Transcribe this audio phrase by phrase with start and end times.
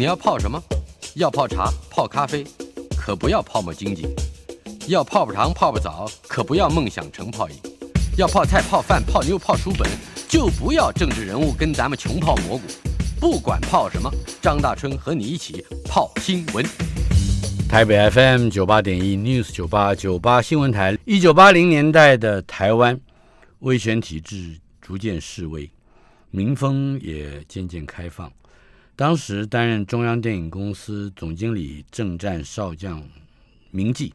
[0.00, 0.58] 你要泡什么？
[1.16, 2.42] 要泡茶、泡咖啡，
[2.96, 4.06] 可不要泡沫经济；
[4.88, 7.56] 要泡泡糖、泡泡澡，可不要梦想成泡影；
[8.16, 9.86] 要泡菜、泡饭、泡妞、泡书本，
[10.26, 12.62] 就不要政治人物跟咱们穷泡蘑菇。
[13.20, 14.10] 不管泡什么，
[14.40, 16.64] 张大春和你一起泡新闻。
[17.68, 22.98] 台北 FM 九八点一 News 九八九八新闻台，一九八零年代的台湾，
[23.58, 25.70] 威权体制逐渐式微，
[26.30, 28.32] 民风也渐渐开放。
[29.00, 33.02] 当时担任中央电影公司总经理政战少将
[33.70, 34.12] 明记，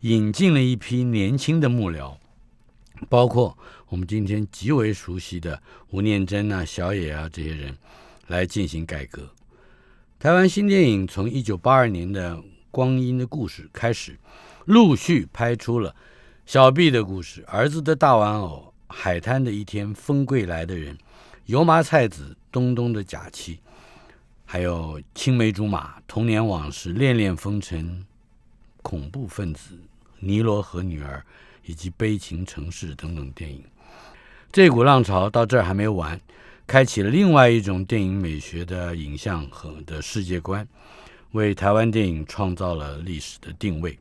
[0.00, 2.18] 引进了一批年轻的幕僚，
[3.08, 3.56] 包括
[3.88, 7.74] 我们今天极为熟悉的吴念真啊、小野啊这些人，
[8.26, 9.26] 来进行改革。
[10.18, 12.36] 台湾新电影从一九八二年的
[12.70, 14.18] 《光阴的故事》开始，
[14.66, 15.92] 陆续拍出了
[16.44, 20.94] 《小毕的故事》、《儿子的大玩偶》、《海滩的一天》、《风归来的人》、
[21.46, 23.54] 《油麻菜籽》、《东东的假期》。
[24.52, 28.04] 还有青梅竹马、童年往事、恋恋风尘、
[28.82, 29.78] 恐怖分子、
[30.18, 31.24] 尼罗河女儿
[31.64, 33.64] 以及悲情城市等等电影，
[34.50, 36.20] 这股浪潮到这儿还没完，
[36.66, 40.66] 开启了另外一种电影美学的影像和的世界观，
[41.30, 43.96] 为台湾电影创造了历史的定位。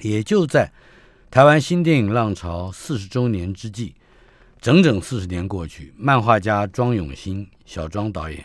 [0.00, 0.72] 也就在
[1.30, 3.94] 台湾新电影浪潮四十周年之际，
[4.60, 8.44] 整整四十年过去，漫画家庄永新、小庄导演。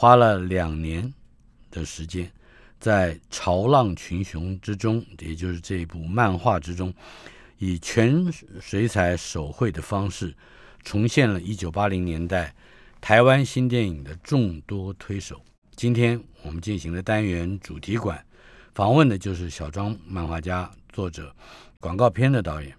[0.00, 1.12] 花了两年
[1.70, 2.32] 的时间，
[2.78, 6.90] 在《潮浪群雄》之中，也就是这一部漫画之中，
[7.58, 10.34] 以全水彩手绘的方式，
[10.82, 12.54] 重现了一九八零年代
[12.98, 15.38] 台湾新电影的众多推手。
[15.76, 18.24] 今天我们进行的单元主题馆，
[18.72, 21.36] 访问的就是小庄漫画家、作者、
[21.78, 22.74] 广告片的导演。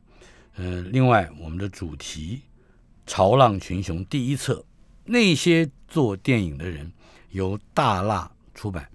[0.55, 2.41] 呃，另外我们的主题
[3.05, 4.65] 《潮浪群雄》第一册，
[5.05, 6.91] 那些做电影的人。
[7.31, 8.87] 由大蜡出版，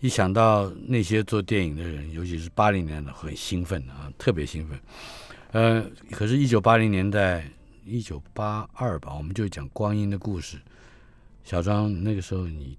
[0.00, 4.78] 一想到那些做电影的人，尤其是八零年的，很兴奋啊，特别兴奋。
[5.52, 7.44] 呃，可是，一九八零年代，
[7.84, 10.56] 一九八二吧，我们就讲《光阴的故事》。
[11.42, 12.78] 小庄，那个时候你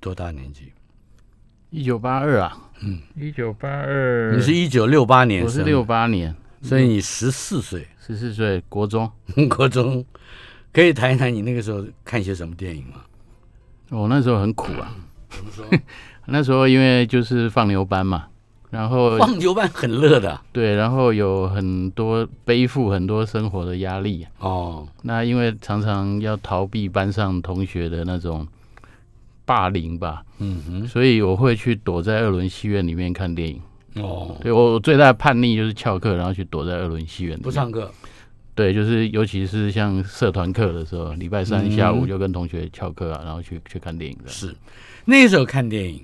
[0.00, 0.72] 多大年纪？
[1.70, 9.10] 一九八二啊，嗯，一九八二，你是一九六八年，我是六八年，所以你十四岁，十四岁，国中，
[9.48, 10.04] 国中，
[10.72, 13.04] 可以谈一谈你那个时候看些什么电影吗？
[13.90, 14.94] 我、哦、那时候很苦啊，
[15.30, 15.64] 怎么说？
[16.26, 18.26] 那时候因为就是放牛班嘛，
[18.70, 24.86] 然后放牛班很乐的，对，然后有很多背负很多生活的压力哦。
[25.02, 28.46] 那因为常常要逃避班上同学的那种
[29.44, 33.60] 霸凌吧，嗯哼，所以我会去躲在二轮戏院里面看电影。
[34.02, 37.90] 哦，对，我最大的叛逆就是翘课，然后去躲在二轮戏院不上课。
[38.56, 44.18] 对，就是尤其是像社团课的时候，礼拜三下午就跟同学翘课啊，嗯、然后去去看电影。
[44.26, 44.56] 是，
[45.04, 46.02] 那时候看电影，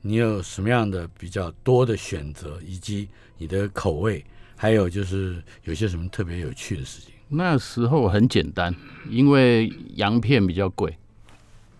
[0.00, 3.08] 你有什么样的比较多的选择，以及
[3.38, 4.24] 你的口味，
[4.54, 7.12] 还有就是有些什么特别有趣的事情？
[7.28, 8.72] 那时候很简单，
[9.08, 10.96] 因为洋片比较贵。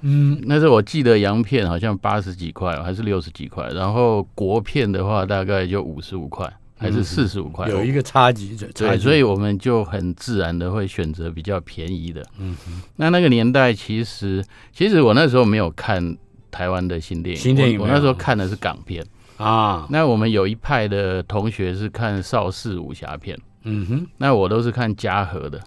[0.00, 6.53] 嗯，那时候我记得洋片好像八十几块，还是六十几块，然后国片的话大概就五十五块。
[6.81, 12.25] 还是四十五块，有一个差距，对，所以我们就很自然的会选择比较便宜的。
[12.39, 14.43] 嗯哼，那那个年代其实，
[14.73, 16.17] 其实我那时候没有看
[16.51, 19.05] 台湾的新电影，新电影，我那时候看的是港片。
[19.37, 19.87] 啊。
[19.91, 25.61] 那我们有一派的同学是看邵氏武侠片，嗯哼，那我都是看嘉禾的，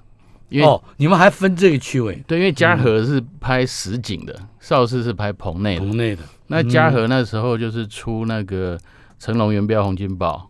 [0.49, 2.19] 因为哦，你们还分这个区位？
[2.25, 5.81] 对，因为嘉禾是拍实景的，邵氏是拍棚内的。
[5.81, 8.79] 棚内的，那嘉禾那时候就是出那个
[9.19, 10.49] 成龙、元彪、洪金宝。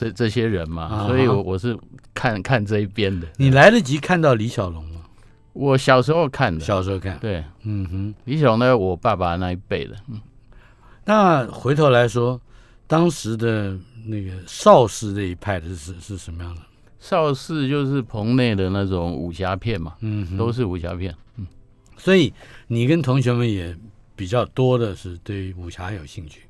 [0.00, 1.78] 这这些人嘛，啊、所以我我是
[2.14, 3.28] 看看这一边的。
[3.36, 5.02] 你来得及看到李小龙吗？
[5.52, 7.18] 我小时候看的，小时候看。
[7.18, 9.94] 对，嗯哼，李小龙呢，我爸爸那一辈的。
[10.08, 10.18] 嗯，
[11.04, 12.40] 那回头来说，
[12.86, 16.62] 当时的那个邵氏这一派的是是什么样的？
[16.98, 21.14] 邵氏就是棚内的那种武侠片嘛，嗯，都是武侠片。
[21.36, 21.46] 嗯，
[21.98, 22.32] 所以
[22.68, 23.76] 你跟同学们也
[24.16, 26.40] 比较多的是对武侠有兴趣。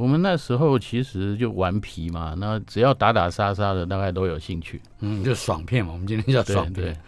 [0.00, 4.80] 我们那时候其实就顽皮嘛，那只要打打杀杀的，大概都有兴趣。
[5.00, 6.98] 嗯，就爽片嘛，我们今天叫爽片。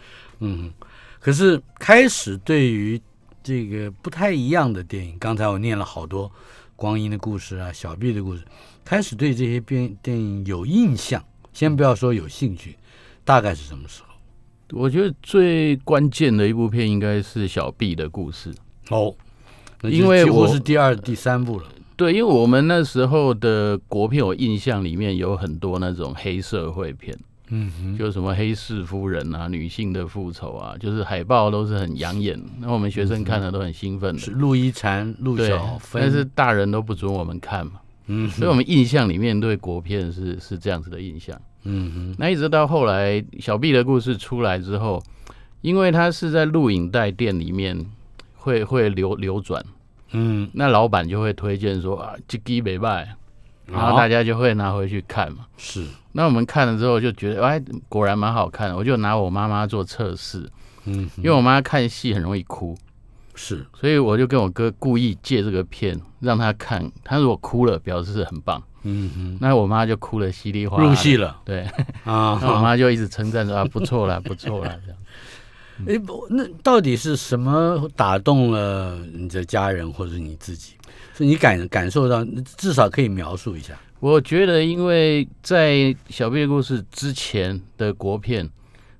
[0.41, 0.71] 嗯。
[1.19, 3.01] 可是开始对于
[3.41, 6.29] 这个不太一样的电影，刚才我念了好多
[6.75, 8.41] 《光阴的故事》啊，《小毕的故事》，
[8.85, 11.19] 开始对这些电电影有印象。
[11.51, 12.77] 先不要说有兴趣，
[13.25, 14.79] 大概是什么时候？
[14.79, 18.53] 我觉得最关键的一部片应该是《小毕的故事》
[18.95, 19.15] 哦，
[19.81, 21.65] 因为我是第二、第三部了。
[21.95, 27.17] 对，因为我们那时候的国片，我印象里面有很多那种黑社会片
[27.49, 34.17] 嗯哼，就什么黑市夫人啊，女性的复仇啊，就是海报都是很养眼，那我们学生看了都很兴奋。
[34.17, 37.73] 是陆一禅、陆小芬，但是大人都不准我们看嘛。
[38.07, 41.39] 嗯，所以我们印象里面对国片是是这样子的印象。
[41.63, 45.03] 嗯哼，那一直到后来小 B 的故事出来之后，
[45.61, 47.85] 因为他是在录影带店里面
[48.35, 49.63] 会会流流转，
[50.13, 53.15] 嗯，那老板就会推荐说啊，这机没卖，
[53.65, 55.45] 然后大家就会拿回去看嘛。
[55.57, 58.75] 是，那我们看了之后就觉得，哎，果然蛮好看的。
[58.77, 60.49] 我就拿我妈妈做测试，
[60.85, 62.77] 嗯，因为我妈看戏很容易哭。
[63.35, 68.61] 是，所以我就跟我哥故意借这个片让他看，他如果哭了，表示是很棒。
[68.83, 71.39] 嗯哼，那我妈就哭了，稀里哗啦，入戏了。
[71.43, 71.61] 对
[72.03, 74.99] 啊，那我妈就一直称赞说啊，不错啦，不错啦，这样。
[76.29, 80.73] 那到底是什么打动了你的家人或者你自己？
[81.15, 82.25] 是你感感受到，
[82.57, 83.79] 至少可以描述一下。
[83.99, 88.49] 我觉得，因为在小毕的故事之前的国片。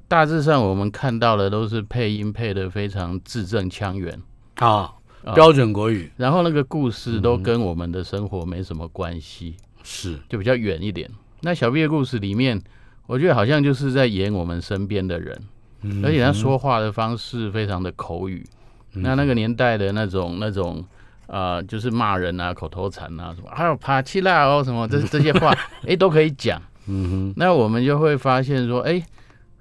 [0.05, 4.21] 大致上，我们看到的都是配音配的非常字正腔圆
[4.55, 4.93] 啊，
[5.33, 6.11] 标准国语。
[6.17, 11.09] 然后那个故事都跟我们的生活没什么关系，是就比较远一点。
[11.41, 12.61] 那小毕的故事里面，
[13.07, 15.35] 我觉得好像就是在演我们身边的人，
[16.03, 18.45] 而且他说话的方式非常的口语。
[18.94, 20.85] 那那个年代的那种那种
[21.27, 25.51] 啊，就是骂人啊、口头禅啊什么，还有爬起来哦什么这这些话，
[25.88, 26.62] 哎，都可以讲。
[26.88, 29.03] 嗯哼，那我们就会发现说，哎。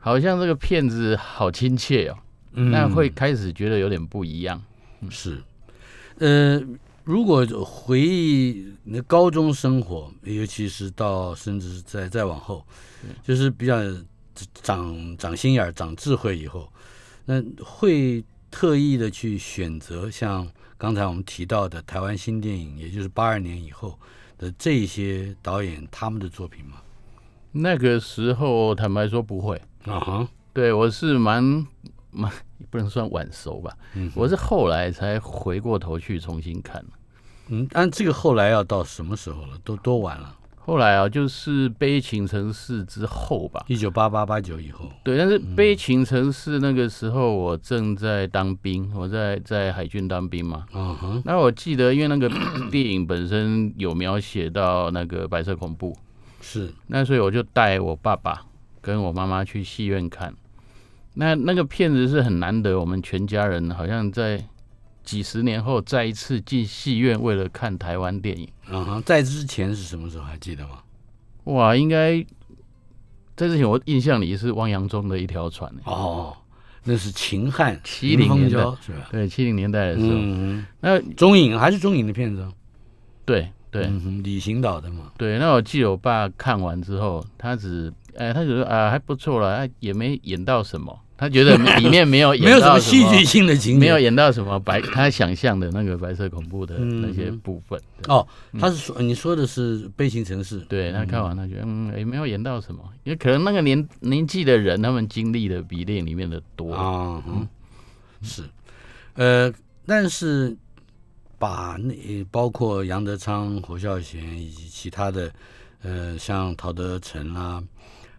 [0.04, 2.16] 好像这个骗子好亲切哦，
[2.50, 4.60] 那会开始觉得有点不一样。
[5.00, 5.40] 嗯、是，
[6.18, 6.60] 呃，
[7.04, 12.66] 如果回忆你的高中生活，尤其是到甚至是再再往后，
[13.22, 13.76] 就是比较
[14.62, 16.72] 长长心眼儿、长智慧以后，
[17.24, 20.46] 那会特意的去选择像
[20.76, 23.98] 刚才我们提到的台湾新电影，也就是八二年以后
[24.36, 26.82] 的这些导演他们的作品吗？
[27.52, 29.56] 那个时候，坦白说不会。
[29.84, 30.28] 啊哈，uh huh.
[30.52, 31.42] 对，我是蛮
[32.10, 32.30] 蛮
[32.70, 36.84] 不能算晚熟吧，嗯、我是后来才回过头去重新看。
[37.48, 39.58] 嗯，但这个后来要到什么时候了？
[39.64, 40.36] 都多晚了？
[40.64, 44.88] 后来啊，就是《悲情城市》之后吧，一九八八八九以后。
[45.02, 50.64] 对，但是《悲情城市》那个时候我正在当兵，我在在海军当兵嘛。
[50.72, 51.22] 嗯哼、uh，huh.
[51.24, 52.30] 那我记得，因为那个
[52.70, 55.96] 电影本身有描写到那个白色恐怖，
[56.40, 58.46] 是，那所以我就带我爸爸。
[58.84, 60.34] 跟我妈妈去戏院看，
[61.14, 64.44] 那那个片子是很难得，我们全家人好像在
[65.04, 68.48] 几十年后再一次进戏院，为了看台湾电影。
[68.68, 70.78] 嗯哼，在之前是什么时候还记得吗？
[71.44, 72.24] 哇，应该
[73.36, 75.72] 在之前，我印象里是汪洋中的一条船。
[75.84, 76.36] 哦，
[76.84, 79.08] 那是秦汉七零年代是吧？
[79.10, 80.12] 对，七零年代的时候。
[80.12, 82.46] 嗯，那中影还是中影的片子？
[83.24, 83.86] 对对，
[84.22, 85.12] 李行导的嘛。
[85.16, 87.92] 对，那我记得我爸看完之后，他只。
[88.14, 97.80] 哎，他觉得啊还不错了，也没演到什么，他觉得里面没有 演到，没有什么戏剧性的情节，没有演到什么白他想象的那个白色恐怖的那些部分。
[98.08, 98.26] 哦，
[98.58, 106.74] 他是说你说的是《悲情城市》，对，他看完他觉得嗯也没有演到什么，因为可能那个年年纪的人他们经历的比电影里面的多。
[106.74, 107.46] 啊，嗯，
[108.22, 108.42] 是，
[109.14, 109.52] 呃，
[109.86, 110.56] 但是
[111.38, 115.32] 把那包括杨德昌、侯孝贤以及其他的
[115.82, 117.62] 呃像陶德辰啊。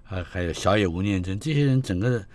[0.10, 2.26] 啊，还有小野吴念真这些人，整个的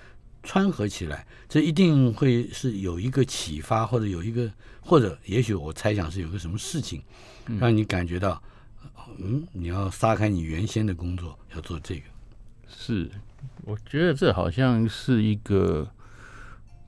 [0.43, 4.51] 串合起来，这一定会是有一个启发，或者有一个，
[4.81, 7.03] 或者也许我猜想是有个什么事情，
[7.59, 8.43] 让你感觉到，
[9.19, 12.03] 嗯，你要撒开你原先的工作，要做这个。
[12.67, 13.11] 是，
[13.65, 15.91] 我觉得这好像是一个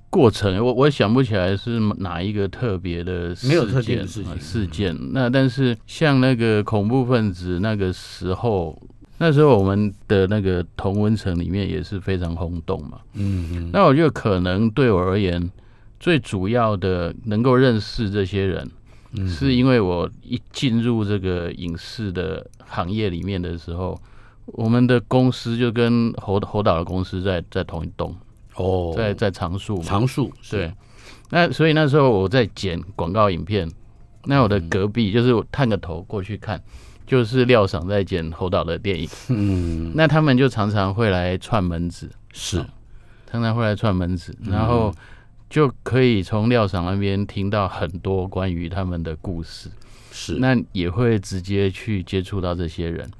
[0.08, 4.96] 过程，我我想不起来是哪一个特别的事件，没有特定的事情，事件。
[5.12, 8.80] 那但是像那个恐怖分子那个时候。
[9.22, 15.50] 那时候我们的那个同温层里面也是非常轰动嘛，嗯嗯，那我觉得可能对我而言，
[16.00, 18.66] 最主要的能够认识这些人，
[19.28, 24.00] 是因为我一进入这个影视的行业里面的时候，
[24.46, 28.16] 我们的公司就跟侯侯导的公司在在同一栋
[28.54, 30.72] 哦，在在长树长树对，
[31.28, 33.70] 那所以那时候我在剪广告影片，
[34.24, 36.58] 那我的隔壁就是我探个头过去看。
[37.10, 42.64] 就是廖赏在剪侯导的电影，嗯，那他们就常常会来串门子，是，
[43.28, 44.94] 常常会来串门子，然后
[45.48, 49.68] 就可以从廖赏那边听到很多关于他们的故事，
[50.12, 53.10] 是，那也会直接去接触到这些人。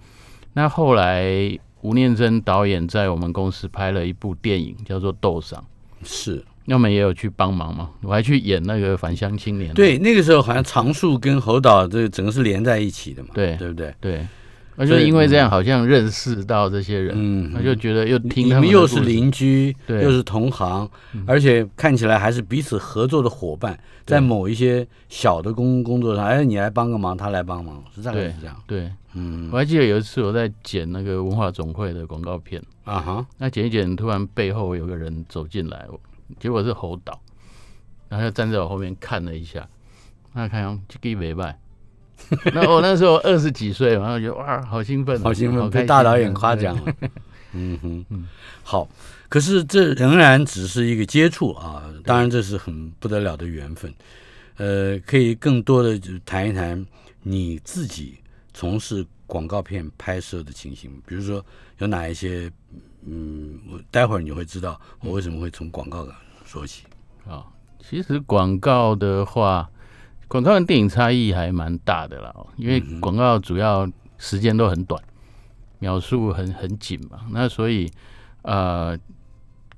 [0.52, 5.64] 那后来吴念真导演在我们公司拍了一部电影，叫做《斗赏》，
[6.08, 6.44] 是。
[6.70, 9.74] 要么也有去帮忙嘛，我还去演那个返乡青年。
[9.74, 13.92] 对，那个时候好像常树跟侯导这个整个是连在一起的嘛，对，对不对？
[14.00, 14.26] 对。
[14.76, 20.88] 而且因为这样好像认识到这些人，嗯，他就觉得又听他们又是邻居，对，又是同行，
[21.26, 35.84] 而且看起来还是彼此合作的伙伴，在某一些小的工工作上，哎，你来帮个忙，他来帮忙，是这样，是这样，对，嗯，我还记得有一次我在剪那个文化总会的广告片，啊哈，那剪一剪，突然背后有个人走进来，
[36.38, 37.20] 结果是侯导，
[38.08, 39.68] 然后就站在我后面看了一下，
[40.32, 41.58] 那看样这个没卖。
[42.52, 46.94] 那我那时候二十几岁，然后觉得哇，好兴奋，好兴奋，被大导演夸奖了。
[47.52, 48.28] 嗯哼，嗯，
[48.62, 48.88] 好。
[49.28, 53.92] 可是这仍然只是一个接触啊，当然这是很不得了的缘分。
[54.56, 56.84] 呃，可以更多的就谈一谈
[57.22, 58.18] 你自己
[58.52, 61.44] 从事广告片拍摄的情形，比如说
[61.78, 62.50] 有哪一些，
[63.06, 66.06] 嗯，我待会儿你会知道我为什么会从广告
[66.44, 66.84] 说起。
[67.26, 67.46] 啊，
[67.78, 69.68] 其实广告的话。
[70.28, 75.02] 广告跟电影差异还蛮大的啦，因为广告主要时间都很短，
[75.80, 77.90] 秒数很很紧嘛，那所以
[78.42, 78.96] 呃，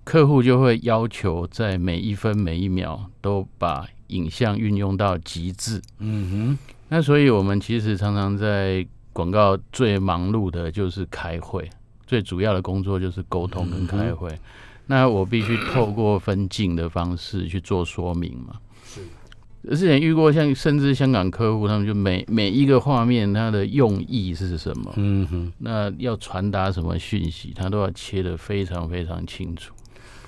[0.04, 5.80] 客户就会要求在每一分每一秒都把影像运用到极致。
[6.00, 6.58] 嗯哼，
[6.90, 11.70] 那所以我们其实常常在广告最忙碌的就是开会，
[12.06, 14.30] 最主要的工作就是沟通跟开会。
[14.86, 18.56] 那我必须透过分镜的方式去做说明嘛。
[18.84, 19.00] 是。
[19.70, 24.92] 之前遇过像甚至香港客户，他们就每每一个画面它的用意是什么？
[24.96, 29.72] 嗯哼，那要传达什么讯息，他都要切得非常非常清楚。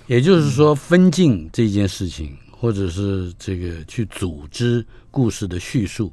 [0.06, 6.12] 也就是说，分镜这件事情，或者是这个去组织故事的叙述，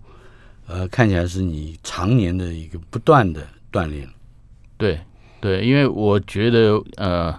[0.66, 4.10] 呃，看起来是你常年的一个不断的锻炼。
[4.78, 5.00] 对
[5.42, 7.36] 对，因为我觉得，呃，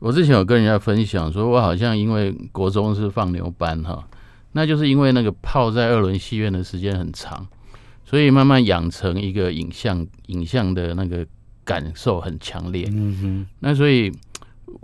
[0.00, 4.06] 我之前有跟人家分享，说我好像因为国中是放牛班哈。
[4.52, 7.46] 那就是因为那个泡在二轮戏院的时间很长，
[8.04, 11.26] 所以慢慢养成一个影像影像的那个
[11.62, 12.88] 感受很强烈。
[12.90, 13.46] 嗯哼。
[13.60, 14.10] 那所以，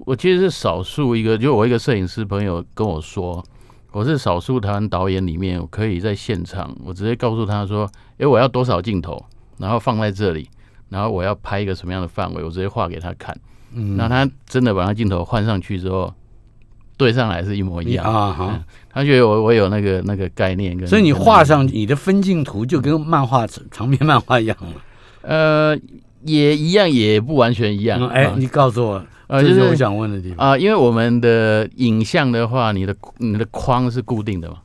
[0.04, 3.42] 我其实是少数一个，就我一个摄影师朋友跟我说，
[3.92, 9.24] 我是少数台湾导演里面，我可以在现场，我直接告诉他说，诶，我要多少镜头，
[9.56, 10.46] 然后放在这里，
[10.92, 13.36] 然后我要拍一个什么样的范围，我直接画给他看。
[13.74, 13.96] 嗯。
[13.96, 16.12] 那他真的把他镜头换上去之后。
[16.94, 18.30] 对上来是一模一样 啊！
[18.30, 24.68] 哈、嗯，他觉得我我有那个那个概念跟，所以你画上你的分镜图就跟漫画长篇漫画一样了。
[25.22, 25.76] 呃，
[26.22, 28.06] 也一样，也不完全一样。
[28.08, 30.60] 哎、嗯，你告诉我，呃，这是我想问的地方啊、呃。
[30.60, 34.58] 因为我们的影像的话，你的你的框是固定的嘛？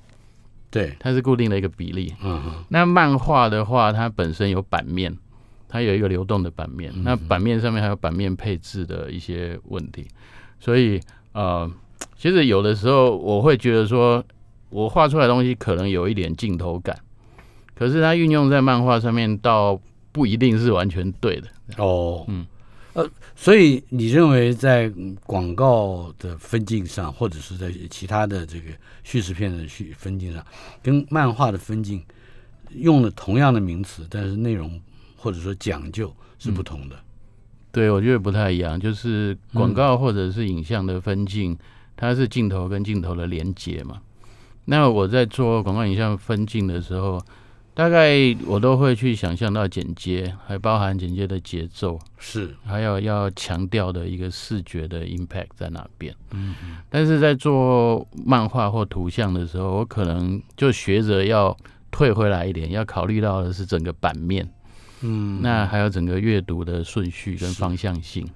[0.69, 2.13] 对，它是固定的一个比例。
[2.22, 2.51] 嗯哼。
[2.69, 5.17] 那漫画的话，它本身有版面，
[5.68, 6.94] 它有一个流动的版面。
[7.04, 10.08] 那版面上面还有版面配置的一些问题，
[10.60, 11.00] 所以
[11.32, 11.72] 呃。
[12.16, 14.24] 其实有的时候我会觉得说，
[14.70, 16.98] 我画出来的东西可能有一点镜头感，
[17.76, 19.80] 可是它运用在漫画上面，倒
[20.12, 21.48] 不一定是完全对的。
[21.78, 22.46] 哦，嗯，
[22.94, 24.92] 呃，所以你认为在
[25.26, 28.72] 广告的分镜上，或者是在其他的这个
[29.04, 30.44] 叙事片的叙分镜上，
[30.82, 32.04] 跟漫画的分镜
[32.76, 34.80] 用了同样的名词，但是内容
[35.18, 36.96] 或者说讲究是不同的。
[36.96, 37.04] 嗯、
[37.74, 41.58] 对，我觉得不太一样，就是广告或者是影像的分镜。
[42.00, 44.00] 它是镜头跟镜头的连接嘛？
[44.66, 47.20] 那我在做广告影像分镜的时候，
[47.74, 56.16] 大概我都会去想象到剪接，还包含剪接的节奏，是还有要强调的一个视觉的 impact 在哪边。
[56.30, 56.54] 嗯，
[56.88, 61.58] 但是在做漫画或图像的时候，我可能就学着要
[61.90, 64.48] 退回来一点，要考虑到的是整个版面。
[65.01, 68.27] 嗯，那还有整个阅读的顺序跟方向性。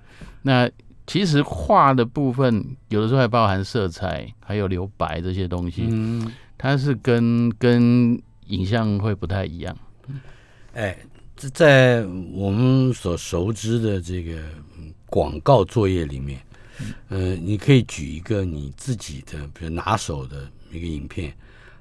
[0.41, 0.69] 那
[1.07, 9.75] 其实画的部分有的时候还包含色彩，还有留白这些东西，嗯，它是跟跟影像会不太一样。
[10.73, 10.97] 哎，
[11.35, 14.41] 这在我们所熟知的这个
[15.07, 16.39] 广告作业里面，
[17.09, 21.33] 呃，你可以举一个你自己的，比如拿手的一个影片，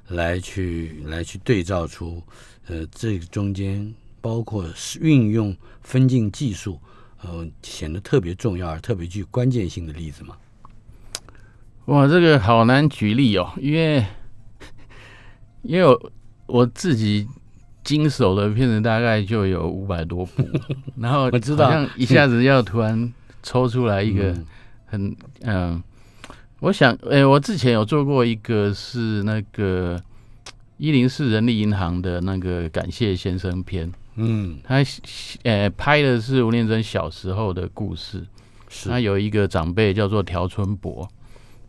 [0.08, 2.20] 来去来去对照出，
[2.66, 4.64] 呃，这个中间包括
[5.00, 6.80] 运用分镜技术。
[7.22, 10.34] 呃，显得特别重要而特别具关键性的例子吗？
[11.84, 14.02] 哇，这个好难举例哦，因为
[15.60, 16.12] 因为我
[16.46, 17.28] 我自己
[17.84, 20.42] 经手的片子大概就有五百多部，
[20.96, 23.12] 然后我知道，一下子要突然
[23.42, 24.34] 抽出来一个
[24.86, 25.82] 很嗯、呃，
[26.60, 30.02] 我想，哎、欸，我之前有做过一个是那个
[30.78, 33.92] 一零四人力银行的那个感谢先生篇。
[34.20, 34.76] 嗯，他
[35.44, 38.26] 呃拍的是吴念真小时候的故事，
[38.68, 41.08] 是他有一个长辈叫做条春伯，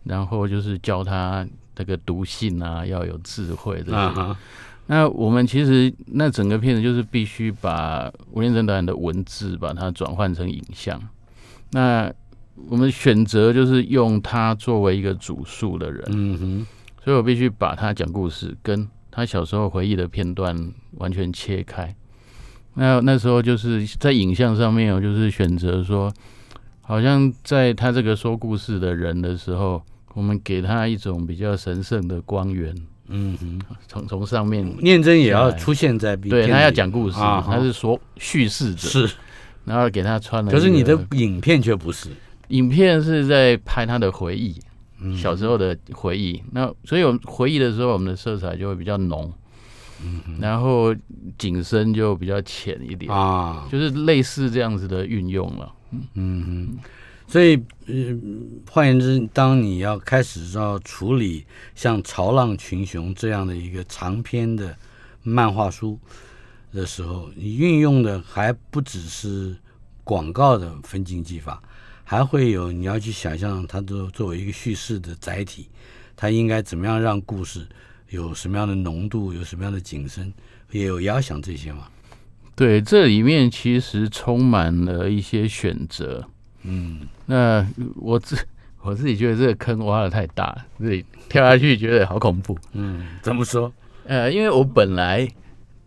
[0.04, 3.96] 然后就是教他这个读信啊，要有智慧这些。
[3.96, 4.38] 啊、
[4.88, 11.02] 那我们其实那整个片子就是必须把吴念真导演的文字把它转换成影像。
[11.72, 12.12] 那
[12.68, 16.68] 我们选择就是用他作为一个主述的人，嗯哼，
[17.04, 21.96] 所以我必须把他讲故事跟他小时候回忆的片段完全切开。
[22.76, 26.12] 那那时候就是在影像上面，我就是选择说，
[26.82, 29.82] 好像在他这个说故事的人的时候，
[30.14, 32.74] 我们给他一种比较神圣的光源。
[33.14, 33.60] 嗯哼，
[33.90, 39.10] 从从上面，念真也要出现在，对他要讲故事，他是说叙事者，是，
[39.66, 40.50] 然后给他穿了。
[40.50, 42.08] 可是你的影片却不是，
[42.48, 44.56] 影片是在拍他的回忆，
[45.14, 46.42] 小时候的回忆。
[46.54, 49.30] 那所以我们回忆的时候，我们的色彩就会比较浓。
[50.04, 50.96] 嗯，然后
[51.38, 55.74] 景深就比较浅一点啊，就是类似这样子的运用了。
[55.92, 56.78] 嗯嗯，
[57.28, 64.76] 所以嗯，换言之，当你要开始要处理像《潮浪群雄》这样的一个长篇的
[65.22, 66.00] 漫画书
[66.74, 69.56] 的时候，你运用的还不只是
[70.04, 71.62] 广告的分镜技法，
[72.04, 75.68] 还会有你要去想象它都作为一个叙事的载体，
[76.16, 77.68] 它应该怎么样让故事。
[78.12, 80.32] 有什么样的浓度，有什么样的景深，
[80.72, 81.88] 也有也要想这些嘛。
[82.56, 86.24] 对，这里面其实充满了一些选择。
[86.64, 87.66] 嗯，那
[87.96, 88.38] 我自
[88.84, 92.58] 我自己觉得这个坑挖的太大，自己跳下去觉得好恐怖。
[92.74, 93.72] 嗯，怎么说？
[94.06, 95.28] 呃，因为我本来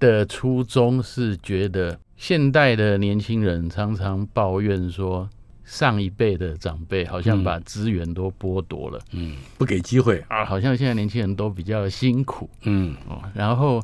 [0.00, 5.28] 的初衷是觉得现代的年轻人常常抱怨说。
[5.64, 10.22] 上一辈的长辈好像把资源都剥夺了，嗯，不给机会。
[10.28, 12.94] 啊，好像现在年轻人都比较辛苦，嗯。
[13.08, 13.82] 哦，然后，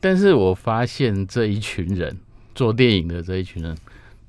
[0.00, 2.18] 但是我发现这一群人
[2.54, 3.76] 做电影的这一群人，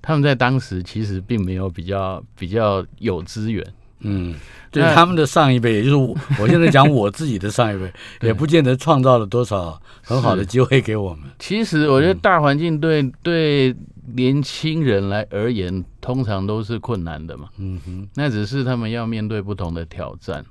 [0.01, 3.65] 他们在当时其实并没有比较比较有资源，
[4.01, 4.35] 嗯，
[4.69, 7.91] 对他们的上一辈，也就是我， 我现在讲我自己的上一辈，
[8.21, 11.29] 也不见得创造了多少很好的机会给我们。
[11.39, 13.75] 其实我觉得大环境对对。
[14.13, 17.47] 年轻人来而言，通常都是困难的嘛。
[17.59, 20.43] 嗯哼，那只是他们要面对不同的挑战。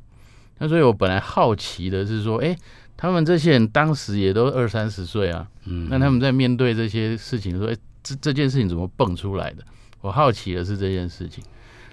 [0.57, 2.59] 那所以我本来好奇的是说，哎、欸，
[2.97, 5.47] 他们这些人当时也都二三十岁啊。
[5.67, 9.63] 嗯，那他们在面对这些事情，说，哎、欸，这这件事情怎么蹦出来的？
[10.01, 11.45] 我好奇的是这件事情。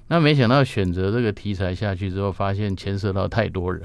[0.07, 3.83] 那没想到选择这个题材下去之后，发现牵涉到太多人。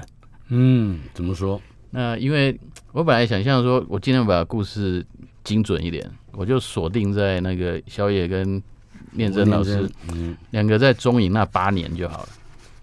[0.49, 1.61] 嗯，怎么说？
[1.91, 2.59] 那因为
[2.91, 5.05] 我本来想象说，我尽量把故事
[5.43, 6.09] 精准一点。
[6.31, 8.59] 我就锁定在那个小野跟
[9.11, 9.87] 念真老师
[10.49, 12.29] 两个在中影那八年就好了。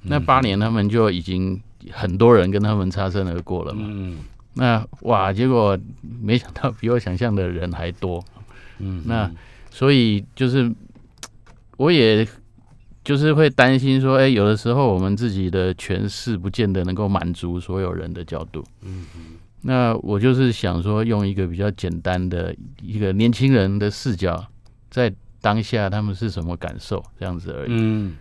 [0.03, 3.85] 那八年他们就已经很多人跟他们擦身而过了嘛。
[3.89, 4.19] 嗯
[4.55, 5.79] 那哇，结果
[6.23, 8.25] 没想到比我想象的人还多。
[8.79, 9.31] 嗯，那
[9.71, 10.73] 所以就是
[11.77, 12.27] 我也
[13.05, 18.65] 就是会担心说，哎，有的时候我们自己的诠释不见得能够满足所有人的角度。
[18.83, 19.05] 嗯。
[19.63, 24.43] 那我就是想说，用一个比较简单的一个年轻人的视角，
[24.91, 27.71] 在当下他们是什么感受，这样子而已。
[27.71, 28.17] 嗯，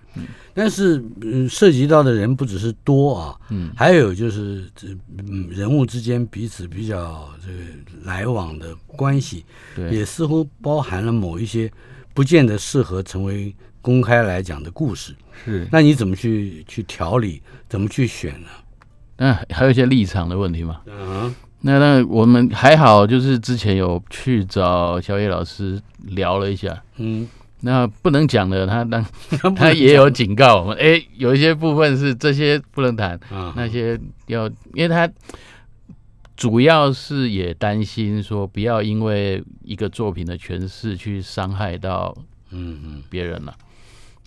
[0.54, 7.64] 但是嗯，涉及到的人不只是多啊，嗯，还有就是这嗯人物之间彼此比较这个
[8.04, 9.46] 来往的关系，
[9.78, 11.72] 对，也似乎包含了某一些
[12.14, 15.16] 不见得适合成为公开来讲的故事。
[15.46, 18.48] 是，那你怎么去去调理，怎么去选呢？
[19.18, 20.82] 那还有一些立场的问题嘛。
[20.86, 26.82] 嗯，那那我们还好，就是之前有去找小野老师聊了一下。
[26.98, 27.28] 嗯，
[27.62, 29.06] 那不能讲的，他当
[29.56, 33.20] 他也有警告我们，哎，有一些部分是这些不能谈，
[33.56, 35.10] 那些要，因为他
[36.38, 42.16] 主要是也担心说，不要因为一个作品的诠释去伤害到
[42.52, 43.54] 嗯嗯别人了。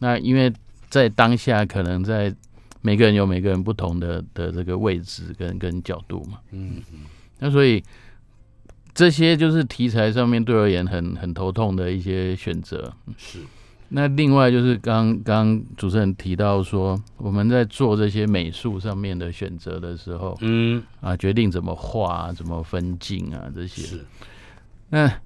[0.03, 0.53] 那因为
[0.91, 2.35] 在当下可能在。
[2.85, 7.07] 每个人有每个人不同的的这个位置跟跟角度嘛，嗯嗯，
[7.38, 7.81] 那所以
[8.93, 12.93] 这些就是题材上面对而言很很头痛的一些选择。
[13.17, 13.38] 是，
[13.91, 23.83] 那另外就是刚刚主持人提到说，我们在做这些美术上面的选择的时候，嗯啊，决定怎么画、怎么分镜啊这些。
[23.83, 24.05] 是，
[24.88, 25.21] 那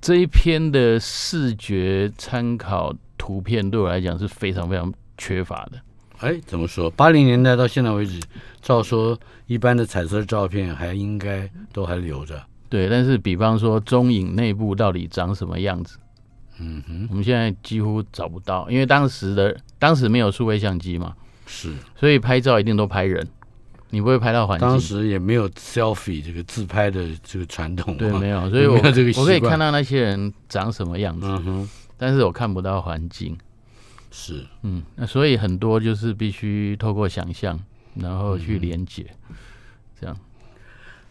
[0.00, 5.78] 这一篇的视觉参考图片对我来讲是非常非常缺乏的。
[6.20, 6.88] 哎，怎么说？
[6.92, 8.18] 八零年代到现在为止，
[8.62, 12.40] 照说一般的彩色照片还应该都还留着。
[12.68, 15.98] 对，但是比方说中影内部到底长什么样子？
[16.60, 21.14] 嗯哼，我们现在几乎找不到，因为当时的当时没有数位相机嘛，
[21.46, 23.24] 是，所以拍照一定都拍人，
[23.90, 24.68] 你不会拍到环境。
[24.68, 31.68] 当时也没有 selfie 这个自拍的这个传统，对，没有，所以我我可以看到那些人长什么样子，嗯哼，
[31.98, 33.36] 但是我看不到环境。
[34.10, 37.60] 是，嗯，那所以很多就是必须透过想象，
[37.96, 39.36] 然后去连接，嗯、
[40.00, 40.16] 这样。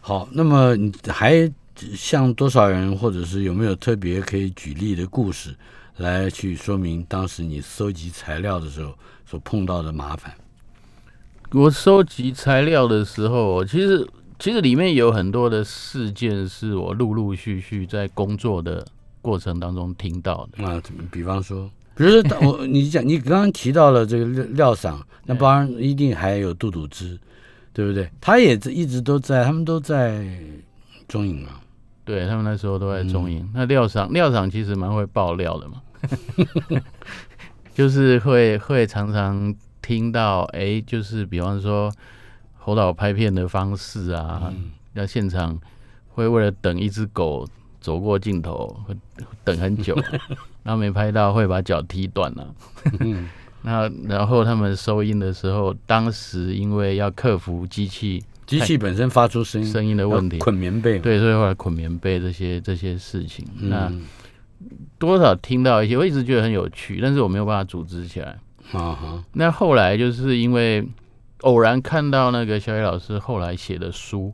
[0.00, 1.48] 好，那么你还
[1.94, 5.54] 向多少人，或者是有没有特别可以举例的故事，
[5.98, 8.92] 来去说明当时你搜集材料的时候
[9.24, 10.34] 所碰到的麻烦？
[11.52, 14.04] 我收集材料的时候，其实
[14.38, 18.86] 其实里面有很多的事件是我陆陆续续在工作的
[19.28, 27.18] 过程当中听到的啊，比方说，比如说 我你讲你刚刚提到了这个廖廖桑，那当然一定还有杜笃之，
[27.72, 28.10] 对不对？
[28.20, 30.24] 他也一直都在，他们都在
[31.06, 31.60] 中影啊，
[32.04, 33.40] 对他们那时候都在中影。
[33.40, 35.82] 嗯、那廖桑廖桑其实蛮会爆料的嘛，
[37.74, 39.54] 就是会会常常。
[39.80, 41.90] 听到哎、欸，就是比方说
[42.58, 44.52] 侯导拍片的方式啊，
[44.92, 45.58] 要、嗯、现场
[46.08, 47.48] 会为了等一只狗
[47.80, 48.96] 走过镜头，会
[49.44, 49.94] 等很久，
[50.62, 52.54] 然后没拍到会把脚踢断了。
[53.00, 53.28] 嗯、
[53.62, 63.92] 那然后他们收音的时候，当时因为要克服机器机器本身发出声音声音的问题，捆棉被，对，所以后来捆棉被这些这些事情，嗯、那
[64.98, 68.38] 多少听到一些，我一直觉得很有趣，但是我没有办法组织起来。
[68.70, 69.24] 啊哈！
[69.32, 70.86] 那后来就是因为
[71.40, 74.30] 偶然看到那个小野老师后来写的书，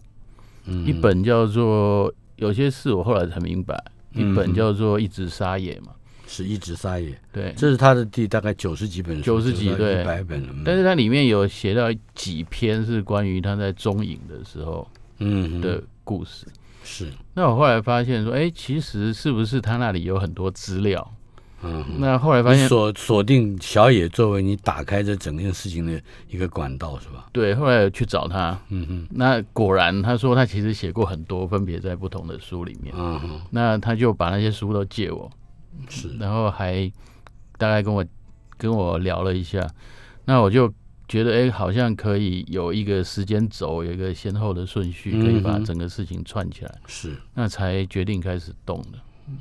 [0.65, 3.75] 嗯，一本叫做《有些事我后来才明白》，
[4.21, 5.93] 一本叫做《一直撒野》嘛，
[6.27, 7.17] 是一直撒野。
[7.33, 10.55] 对，这是他的第大概九十几本书，九十几对一百本了。
[10.65, 16.47] 但是它里面有写到几篇是关于他在中影的时候，嗯的故事。
[16.83, 17.11] 是。
[17.35, 21.15] 那我后来发现说，哎，其实是不是他那里有很多资料？
[21.65, 27.27] 嗯，那后来发现锁锁定小野作为你打开这整件事情的一个管道是吧？
[27.33, 35.31] 对，后来去找他，嗯哼，那果然他说他其实写过很多，分别在不同的书里面，嗯哼，那他就把那些书都借我，
[35.89, 36.91] 是，然后还
[37.59, 38.05] 大概跟我
[38.57, 39.67] 跟我聊了一下，
[40.25, 40.73] 那我就
[41.09, 48.99] 觉得哎，好像可以有一个时间轴，有一个先后的顺序，可以把整个事情串起来，是，那才决定开始动的，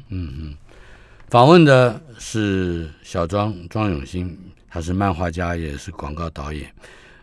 [0.10, 0.58] 嗯嗯。
[1.30, 4.38] 访问的是小庄庄永新，
[4.70, 6.72] 他是漫画家，也是广告导演。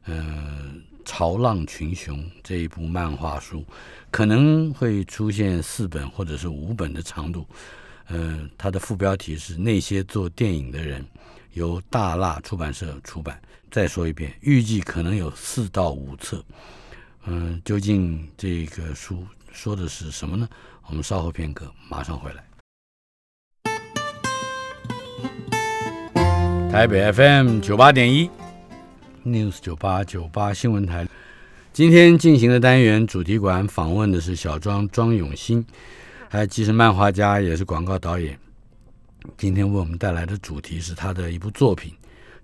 [0.05, 0.15] 呃，
[1.05, 3.65] 《潮浪群雄》这一部漫画书
[4.11, 7.47] 可能会出现四本或者是五本的长度。
[8.09, 11.01] 呃，它的副标题是《那些做电影的人》，
[11.53, 13.41] 由大辣出版社出版。
[13.71, 16.45] 再说一遍，预计可能有四到五册。
[17.27, 20.49] 嗯、究竟这个书说的是什么呢？
[20.87, 22.45] 我们稍后片刻，马上回来。
[26.71, 28.31] 台北 FM 九八点一
[29.27, 31.05] ，News 九八九八新闻台，
[31.73, 35.67] 今天进行的单元主题馆访问的是小庄庄永新，
[36.29, 38.39] 还既是漫画家，也是广告导演。
[39.37, 41.93] 今天为我们带来的主题是他的一部作品《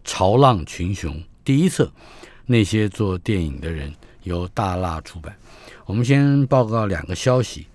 [0.03, 1.89] 潮浪群雄》第一册，
[2.47, 5.35] 那些做电影的人，由大辣出版。
[5.85, 7.69] 我们先报告两个消息，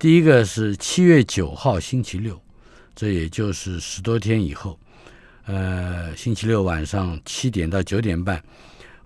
[0.00, 2.38] 第一个是七月九号星期六，
[2.96, 4.76] 这也就是十多天以后。
[5.46, 8.42] 呃，星期六晚上七点到九点半，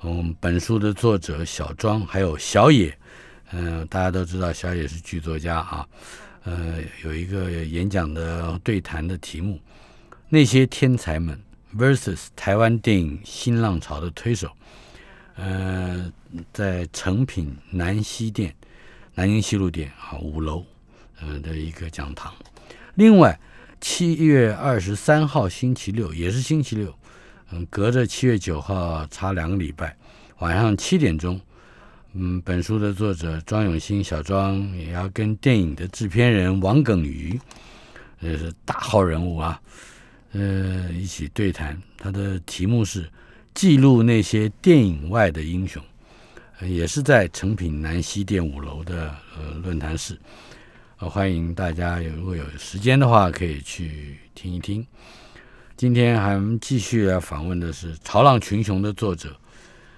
[0.02, 2.96] 嗯，本书的作者小庄还有小野，
[3.52, 5.86] 嗯、大家都知道小野是剧作家啊，
[6.44, 9.60] 呃，有一个演讲的对谈的题目，
[10.30, 11.38] 那些天才们
[11.76, 14.50] vs 台湾电影新浪潮的推手，
[15.36, 16.10] 呃，
[16.54, 18.54] 在诚品南西店，
[19.14, 20.64] 南京西路店啊五楼，
[21.20, 22.32] 呃的一个讲堂，
[22.94, 23.38] 另外。
[23.80, 26.94] 七月二十三号星期六也是星期六，
[27.50, 29.96] 嗯，隔着七月九号差两个礼拜，
[30.40, 31.40] 晚上七点钟，
[32.12, 37.40] 嗯，本书的作者庄永新小庄也要跟电影的制片人王耿瑜，
[38.20, 39.60] 呃，是大号人物啊，
[40.32, 41.80] 呃，一起对谈。
[41.96, 43.08] 他的题目是
[43.54, 45.82] 记录那些电影外的英雄，
[46.60, 50.18] 也是在诚品南西店五楼的呃论坛室。
[51.08, 54.86] 欢迎大家有，如果有时间的话，可以去听一听。
[55.74, 59.34] 今天还继续要访问的是《潮浪群雄》的作者，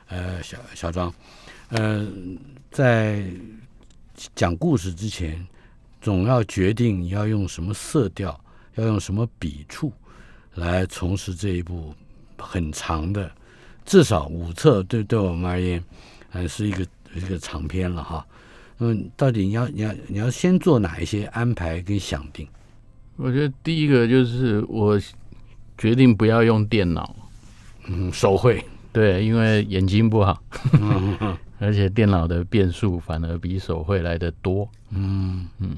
[0.06, 1.12] 呃，小小庄。
[1.70, 2.06] 呃，
[2.70, 3.24] 在
[4.36, 5.44] 讲故事之前，
[6.00, 8.40] 总要决定你要用什么色调，
[8.76, 9.92] 要用什么笔触
[10.54, 11.92] 来从事这一部
[12.38, 13.28] 很长的，
[13.84, 15.82] 至少五册，对对我们而言，
[16.30, 18.24] 还是一个一个长篇了哈。
[18.84, 22.44] 嗯，到底你要你要你要先做哪一些安排跟想定？
[23.14, 25.00] 我觉得第一个就是我
[25.78, 27.14] 决定不要用电脑，
[27.86, 28.60] 嗯，手绘，
[28.92, 30.42] 对，因为眼睛不好，
[31.60, 35.76] 而且电脑的变数反而比手绘来的多，嗯嗯。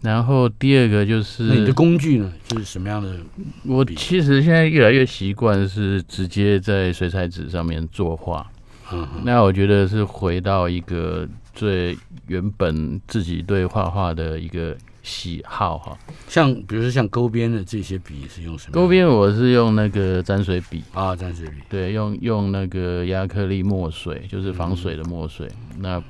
[0.00, 3.18] 然后第二个就是你的工具呢，就是什么样的？
[3.66, 8.50] 我其实现在越来越习惯是直接在水彩纸上面作画，
[8.92, 11.28] 嗯，那我觉得是回到一个。
[11.56, 15.98] 最原本自己对画画的一个喜好哈。
[16.28, 18.72] 像比如说像勾边的这些笔是用什么？
[18.72, 21.56] 勾边我是用那个沾水笔啊，沾水笔。
[21.68, 25.48] 对，用用那个亚克力墨水，就是防水的墨水。
[25.72, 26.02] 嗯、那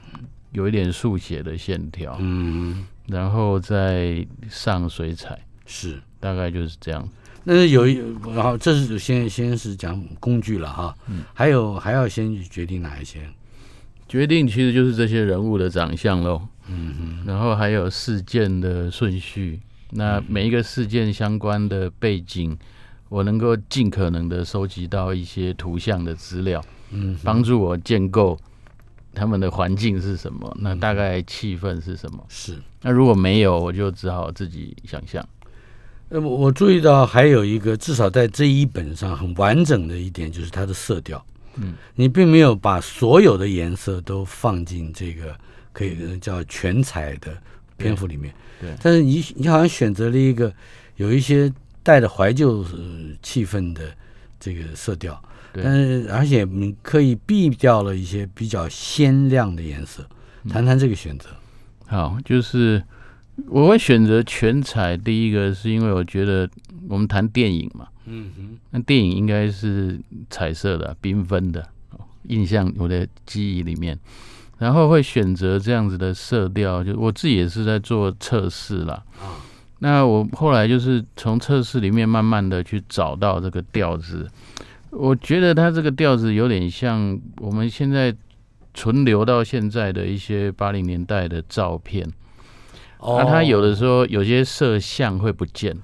[0.53, 7.09] 有一点速写的线条，嗯，然后再上水彩，是大概就是这样。
[7.49, 8.03] 那是有一，
[8.35, 13.21] 然后这是先先是讲工具了哈，嗯，还有还要先决定哪一些？
[14.09, 22.57] 决定其实就是这些人物的长相喽，嗯哼，然后还有事件的顺序，那每一个事件相关的背景，
[23.09, 28.39] 我能够尽可能的收集到一些图像的资料，嗯，帮助我建构。
[29.19, 30.55] 他们的环境是什么？
[30.61, 32.23] 那大概气氛是什么？
[32.29, 32.55] 是。
[32.83, 35.27] 那如果没有，我就只好自己想象。
[36.11, 41.25] 那么我注意到还有一个，至少在这一本上很完整的一点，就是它的色调。
[41.57, 45.37] 嗯，你并没有把所有的颜色都放进这个
[45.73, 47.37] 可以叫全彩的
[47.77, 48.35] 篇幅里面。
[48.61, 48.75] 对。
[48.83, 50.53] 但是你你好像选择了一个
[50.97, 52.65] 有一些带着怀旧
[53.23, 53.95] 气氛的
[54.39, 55.23] 这个色调。
[55.59, 60.07] 但是，而且你可以避掉了一些比较鲜亮的颜色。
[60.51, 61.31] 谈谈这个选择。
[61.87, 62.83] 好，就是
[63.47, 64.95] 我会选择全彩。
[64.99, 66.47] 第一个是因为我觉得
[66.89, 71.67] 我们谈电影嘛，嗯哼，那电影应该是彩色的、缤纷的，
[72.25, 73.99] 印象我的记忆里面。
[74.59, 79.03] 然后会选择这样子的色调，就我自己也是在做测试啦。
[79.21, 79.37] 啊，
[79.81, 84.27] 那我后来就是从测试里面慢慢的去找到这个调子。
[84.89, 88.17] 我觉得它这个调子有点像我们现在
[88.73, 92.11] 存留到现在的一些八零年代的照片，
[92.99, 95.77] 那它有的时候有些色相会不见，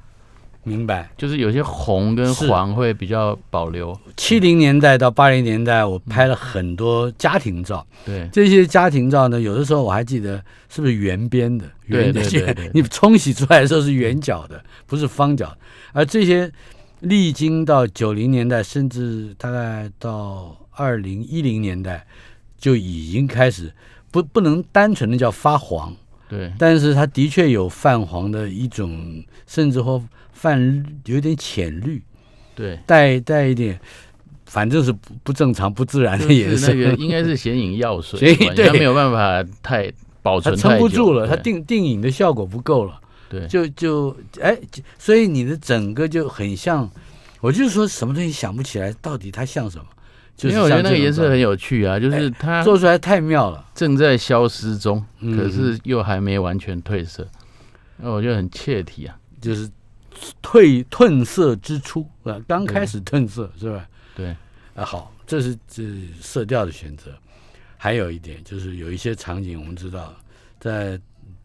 [0.64, 1.10] 明白？
[1.16, 3.98] 就是有些红跟黄会比较保留。
[4.16, 11.64] 七零年代到八零年代，我拍了很多家庭照，对这些家庭照呢，有的时候我还记得是不是圆边的？
[11.88, 12.22] 对对
[12.54, 15.56] 对， 你冲洗出来的时候是圆角的，不是方角，
[15.92, 16.50] 而这些。
[17.04, 22.06] 历经到九零年代，甚至大概到二零一零年代，
[22.56, 23.72] 就已经开始
[24.12, 25.92] 不不能单纯的叫发黄，
[26.28, 30.00] 对，但是它的确有泛黄的一种，甚至或
[30.42, 32.02] 泛有点浅绿，
[32.56, 33.78] 对，带带一点，
[34.46, 36.74] 反正是不不正常、不自然的颜色。
[36.74, 38.18] 那个应该是显影药水，
[38.56, 39.88] 对，它没有办法太
[40.20, 43.00] 保存太，它撑不住了，它定定影的效果不够了。
[43.28, 44.58] 对，就就哎，
[44.98, 46.90] 所以你的整个就很像，
[47.40, 49.84] 我就是说什么东西想不起来，到底它像什么？
[50.34, 57.28] 就是、因为我觉得那个颜色很有趣啊，就是它做出来太妙了，正在消失中，可是又还没完全褪色，
[57.98, 59.70] 那、嗯、我觉得很切题啊，就是
[60.52, 63.88] 褪褪色之初啊，刚开始褪色是吧？
[64.14, 64.36] 对，
[64.74, 65.84] 啊好，这是这
[66.20, 67.16] 色调的选择，
[67.78, 70.14] 还有一点就是有一些场景我们知道
[70.60, 71.00] 在。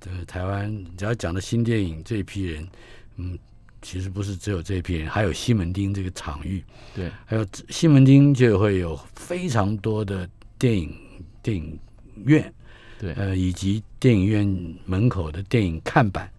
[0.06, 2.68] 呃台湾只要讲的新电影这一批人，
[3.16, 3.38] 嗯，
[3.82, 6.64] 其实不是只有这一批人，还有西门町这个场域，
[6.96, 10.96] 对，还有西门町就会有非常多的电影
[11.42, 11.78] 电影
[12.26, 12.54] 院，
[13.00, 16.32] 对，呃，以及电影院门口的电影看板，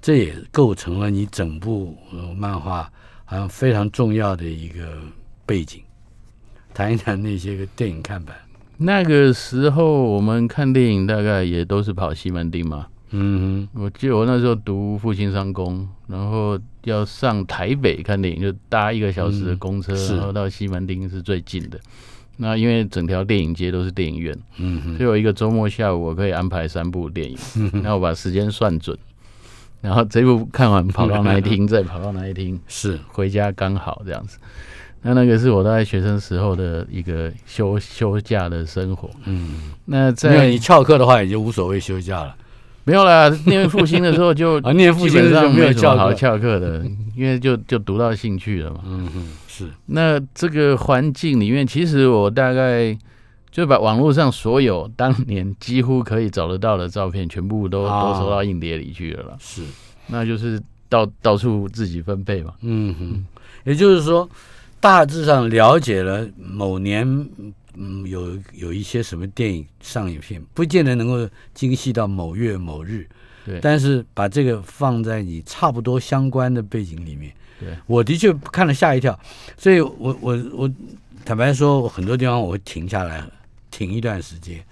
[0.00, 2.90] 这也构成了你整部呃漫画
[3.24, 4.98] 好像非常重要的一个
[5.44, 5.80] 背景。
[6.72, 8.36] 谈一谈那些个电影看板。
[8.76, 12.86] 那个时候我们看电影大概也都是跑西门町嘛。
[13.10, 21.80] 嗯哼，我记得我那时候读复兴商工，然后要上台北看电影，就搭一个小时的公车，然后到西门町是最近的。
[22.36, 27.36] 那因为整条电影街都是电影院，嗯哼，所以我一个周末下午我可以安排三部电影，
[27.82, 28.96] 然后我把时间算准，
[29.80, 34.38] 然后这部看完跑到哪一厅，再跑到哪一厅， 是回家刚好这样子。
[35.02, 39.08] 那那个是我在学生时候的一个休休假的生活。
[39.26, 42.34] 嗯，那在你翘课的话，也就无所谓休假了。
[42.82, 48.80] 没有啦，念复兴的时候就 啊，念复兴的时候没有翘好翘课的，因为就就读到兴趣了嘛。
[48.86, 49.68] 嗯嗯，是。
[49.86, 52.96] 那这个环境里面，其实我大概
[53.50, 59.36] 就把网络上所有当年几乎可以找得到的照片，全部都、啊、都收到硬碟里去了啦。
[59.40, 59.62] 是，
[60.06, 62.54] 那就是到到处自己分配嘛。
[62.62, 63.26] 嗯哼，
[63.64, 64.28] 也就是说。
[64.80, 67.04] 大致上了解了某年，
[67.74, 73.04] 嗯，有有一些什么电影上映片，不见得能够精细到某月某日，
[73.44, 73.58] 对。
[73.60, 77.76] 但是把这个放在你差不多相关的背景里面，对。
[77.88, 79.18] 我的确看了吓一跳，
[79.56, 80.70] 所以我我我
[81.24, 83.20] 坦白说，我很多地方我会停下来，
[83.70, 84.64] 停一段时间，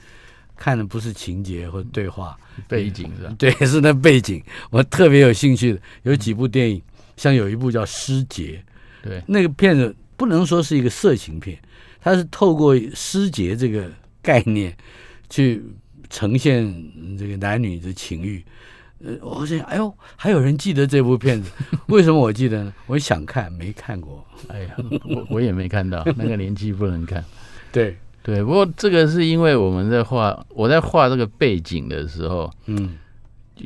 [0.56, 2.36] 看的不是情节或对话，
[2.68, 3.34] 背景是吧？
[3.38, 6.80] 对，是那背景，我特别有兴趣的有几部电影，
[7.16, 8.62] 像有一部叫《失节》。
[9.08, 11.58] 对，那个片子不能说是一个色情片，
[12.00, 14.76] 它是透过失节这个概念
[15.30, 15.62] 去
[16.10, 18.44] 呈现这个男女的情欲。
[19.04, 21.50] 呃，我想，哎呦，还有人记得这部片子？
[21.88, 22.72] 为什么我记得呢？
[22.86, 24.26] 我想看，没看过。
[24.48, 27.22] 哎呀，我我也没看到，那个年纪不能看。
[27.70, 27.94] 对
[28.26, 32.96] 对，不过这个是因为我们在画，我在画这个背景的时候，嗯，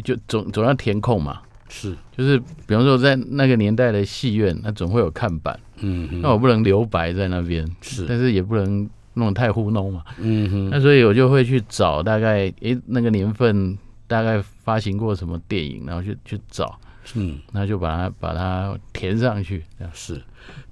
[0.05, 1.41] 就总总要填空嘛。
[1.71, 5.59] 是，就是比方说在那个年代的戏院，那总会有看板。
[5.79, 10.05] 嗯，那我不能留白在那边，是，但是也不能弄太糊弄嘛。
[10.19, 13.79] 嗯哼，那所以我就会去找大概，诶、欸，那个年份。
[14.11, 16.77] 大概发行过什么电影，然后去去找，
[17.15, 19.63] 嗯，那就把它把它填上去。
[19.79, 20.21] 这样是，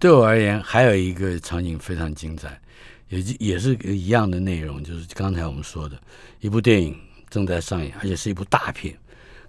[0.00, 2.60] 对我而言，还有一个场景非常精彩，
[3.08, 5.98] 也也是一样的内容，就是刚才我们说的
[6.40, 6.96] 一部电影
[7.30, 8.96] 正在上演，而且是一部大片，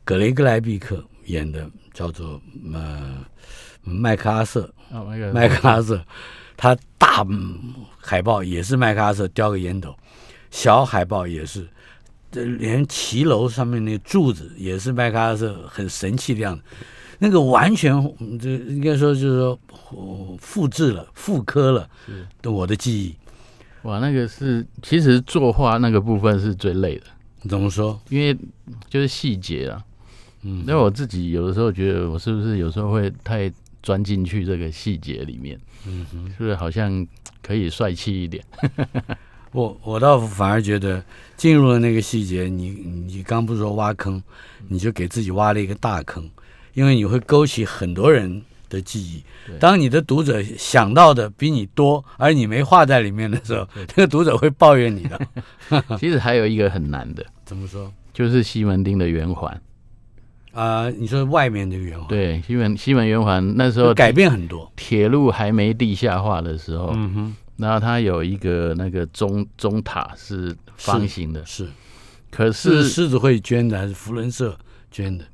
[0.04, 2.42] 格雷格莱毕克演的，叫做
[2.74, 3.26] 呃
[3.84, 6.04] 麦克阿瑟，哦，麦克阿瑟，
[6.56, 7.26] 他大
[7.98, 9.96] 海报也是麦克阿瑟叼个烟斗，
[10.52, 11.68] 小海报也是。
[12.32, 16.62] 这连骑楼上面那柱子也是麦克阿瑟很神气的样子，
[17.18, 17.92] 那个完全
[18.40, 19.60] 这应该说就是说
[20.40, 21.90] 复制了、复刻了
[22.44, 23.16] 我的记忆。
[23.84, 27.04] 哇，那个是其实作画那个部分是最累的。
[27.48, 28.00] 怎么说？
[28.10, 28.38] 因为
[28.90, 29.84] 就是细节啊。
[30.42, 35.60] 嗯，那我自己有的时候觉得我是不是有时候会太钻进去这个细节里面？
[35.86, 37.06] 嗯哼，是不是好像
[37.42, 38.44] 可以帅气一点？
[39.52, 41.04] 我我倒反而觉得
[41.36, 44.22] 进入了那个细节，你你刚不是说挖坑，
[44.68, 46.30] 你就给自己挖了一个大坑，
[46.74, 49.24] 因为你会勾起很多人的记忆。
[49.60, 55.20] 当你的读者想到的比你多，而你没画在里面的时候，这个读者会抱怨你的。
[56.00, 57.92] 其实还有一个很难的，怎么说？
[58.14, 59.52] 就是西门町的圆环。
[60.52, 62.08] 啊、呃，你说外面这个圆环？
[62.08, 66.92] 对，西门西门圆环那时候改变很多，铁路还没地下化的时候。
[66.96, 67.36] 嗯哼。
[67.58, 71.72] 然后它有一个那个中中塔是方形的，是，是
[72.32, 74.58] 可是狮子会捐的还是福伦社
[74.90, 75.26] 捐的？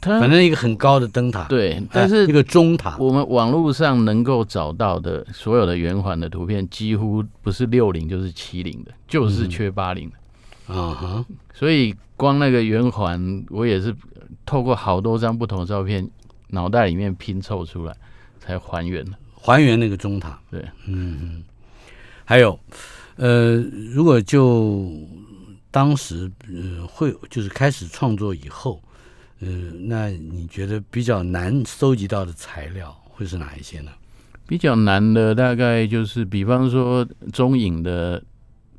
[0.00, 10.16] 它反正一个很高的灯塔，对，但是一个中塔，我们网络上能够找到的所有的圆环的图片，几乎不是六零就是七零的，就是缺八零的。
[10.74, 13.94] 啊哈、嗯，所以光那个圆环，我也是
[14.44, 16.08] 透过好多张不同的照片，
[16.48, 17.96] 脑袋里面拼凑出来
[18.38, 19.12] 才还原的。
[19.40, 21.44] 还原那个中塔，对，嗯嗯，
[22.24, 22.58] 还有，
[23.16, 23.54] 呃，
[23.94, 24.90] 如果就
[25.70, 28.82] 当时呃会就是开始创作以后，
[29.40, 29.48] 呃，
[29.86, 33.92] 那你觉得比较难收集到的材料会是哪一些呢？
[34.46, 38.22] 比较难的大概就是，比方说中影的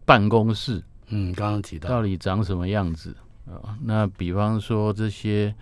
[0.06, 3.78] 办公室，嗯，刚刚提到到底长什么样子啊？
[3.84, 5.54] 那比方说这些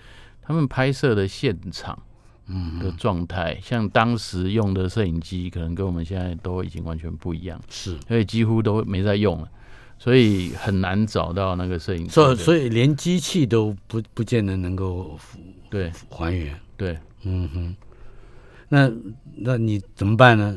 [0.41, 1.97] 他们拍摄的现场。
[2.49, 9.51] 嗯的状态，像当时用的摄影机，可能跟我们现在都已经完全不一样，是，所以几乎都没在用了，
[9.97, 12.10] 所以很难找到那个摄影机。
[12.10, 15.17] 所以，所以连机器都不不见得能够
[15.69, 16.60] 对还原。
[16.75, 17.75] 对，嗯哼。
[18.69, 18.91] 那
[19.36, 20.55] 那你怎么办呢？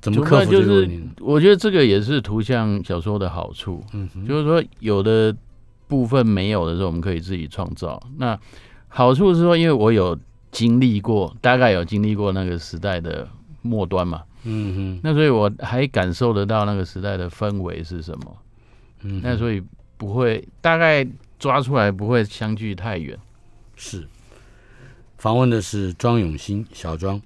[0.00, 0.96] 怎么克服这个问题？
[0.96, 5.34] 就是我觉得这个也是图像小说的好处，嗯哼，就是说有的
[5.86, 8.00] 部分没有的时候，我们可以自己创造。
[8.16, 8.38] 那
[8.88, 10.18] 好处是说，因为我有。
[10.50, 13.28] 经历过，大概有经历过那个时代的
[13.60, 18.34] 末端嘛，嗯哼，那所以我还感受得到那个时代的氛围是什么，
[19.02, 19.62] 嗯，那所以
[19.96, 21.06] 不会大概
[21.38, 23.18] 抓出来不会相距太远。
[23.76, 24.06] 是，
[25.18, 27.22] 访问的是庄永新小庄，为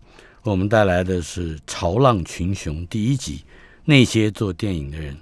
[0.50, 3.42] 我们带来的是《潮浪群雄》第一集，
[3.84, 5.16] 那些做电影的人。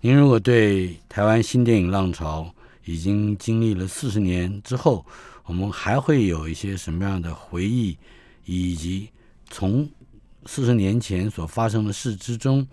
[0.00, 5.04] 您如果对台湾新电影浪潮已经经历了四十年之后，
[5.46, 7.96] 我们还会有一些什么样的回忆，
[8.44, 9.08] 以及
[9.48, 9.88] 从
[10.44, 12.66] 四十年前所发生的事之中，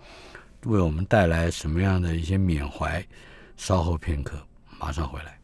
[0.66, 3.04] 为我们带来什么样的一些缅怀？
[3.56, 4.36] 稍后片刻，
[4.78, 5.38] 马上回来。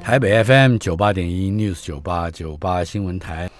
[0.00, 3.50] 台北 FM 九八点一 News 九八九八新闻台。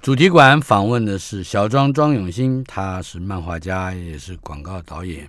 [0.00, 5.28] 主题馆访问的是小庄庄永新，他是漫画家，也是广告导演。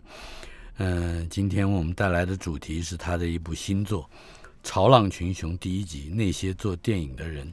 [0.78, 4.04] 嗯、今天我们带来的主题是他的一部新作
[4.64, 7.52] 《潮浪群雄》第一集，那些做电影的人。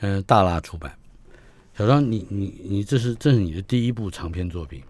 [0.00, 0.92] 嗯、呃，大蜡出版。
[1.76, 4.82] 小张，你你你，这是这是你的第一部长篇作品？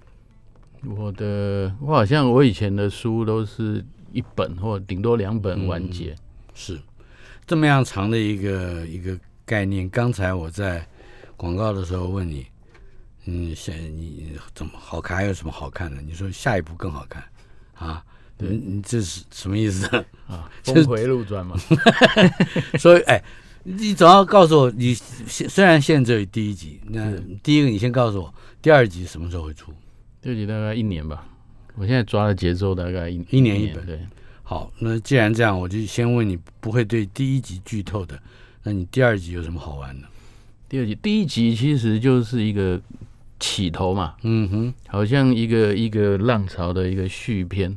[0.85, 6.13] 我的，我好像我以前的书都是一本或顶多两本完结。
[6.13, 6.19] 嗯、
[6.55, 6.81] 是
[7.47, 9.89] 这么样长的一个一个概念。
[9.89, 10.87] 刚才我在。
[11.41, 12.45] 广告的时候问你，
[13.25, 15.17] 嗯，现你怎么好看？
[15.17, 16.03] 还有什么好看的？
[16.03, 17.25] 你说下一部更好看
[17.73, 18.05] 啊？
[18.37, 19.87] 对，你这是什么意思
[20.27, 20.51] 啊？
[20.63, 21.57] 峰回路转嘛。
[22.79, 23.25] 所以，哎，
[23.79, 27.13] 你总要告诉我，你虽然现在只有第一集，那
[27.43, 29.73] 第一个你先告诉我，第二集什么时候会出？
[30.21, 31.27] 第二集大概一年吧。
[31.77, 33.87] 我现在抓的节奏大概一一年一本。
[33.87, 33.99] 对，
[34.43, 38.21] 好，那既然这样，我就先问你，不会对第一集剧透的，
[38.65, 40.07] 那你第二集有什么好玩的？
[40.69, 42.81] 第二集，第一集其实就是一个
[43.39, 47.77] 起头嘛，嗯哼，好像一个一个浪潮的一个续篇，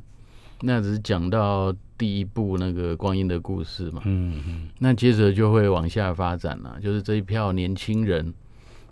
[0.62, 1.74] 那只是讲到
[2.04, 8.34] 第一部那个光阴的故事嘛，嗯嗯，那接着就会往下发展了，就是这一票年轻人，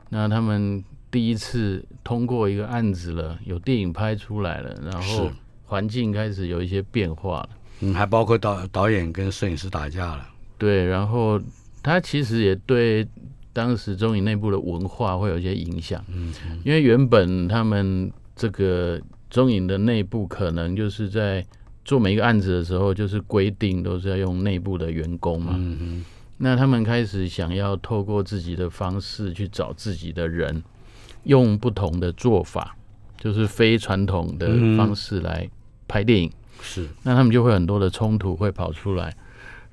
[0.08, 0.82] 那他们
[1.12, 5.30] 第一次通过一个案子了，有电影拍出来了，然后
[5.66, 7.50] 环境开始有一些变化了，
[7.82, 10.26] 嗯，还包括导导演跟摄影师打架了，
[10.58, 11.38] 对，然后
[11.84, 13.06] 他其实也对。
[13.54, 16.34] 当时中影内部的文化会有一些影响，嗯，
[16.64, 18.98] 因为原本他们这个
[19.30, 21.46] 中影的内部可能就是在
[21.84, 25.60] 做每一个案子的时候，就是规定都是要用内部的员工嘛，
[26.38, 30.64] 那他们开始想要透过自己的方式去找自己的人，
[31.24, 32.76] 用不同的做法，
[33.20, 35.50] 就是非传统的方式来
[35.88, 39.16] 拍电影，是，那他们就会很多的冲突会跑出来。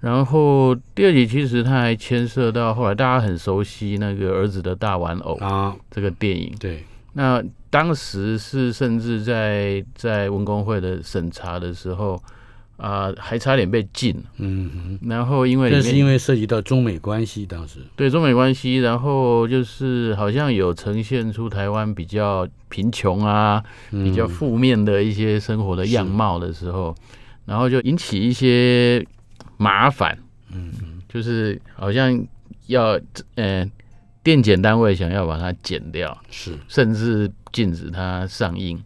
[0.01, 5.75] 然后第二集其实他还牵涉到后来大家很熟悉那个儿子的大玩偶啊。
[5.91, 6.85] 这个电影，对，
[7.15, 12.23] 那当时是甚至在在文工会的审查的时候
[12.77, 17.81] 啊，还差点被禁，嗯哼，然后因为这是因为涉及到中美关系，当时。
[17.97, 26.95] 对中美关系，然后就是好像有呈现出台湾比较贫穷啊，比较负面的一些生活的样貌的时候，
[27.45, 29.07] 然后就引起一些。
[29.61, 30.17] 麻烦，
[30.53, 32.25] 嗯嗯，就是好像
[32.69, 32.97] 要，
[33.35, 33.69] 呃，
[34.23, 37.29] 电检单位想要把它剪掉，是，甚至
[37.59, 38.81] 禁止它上映。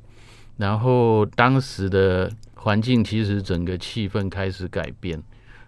[0.57, 5.23] 然后当时的环境其实整个气氛开始改变，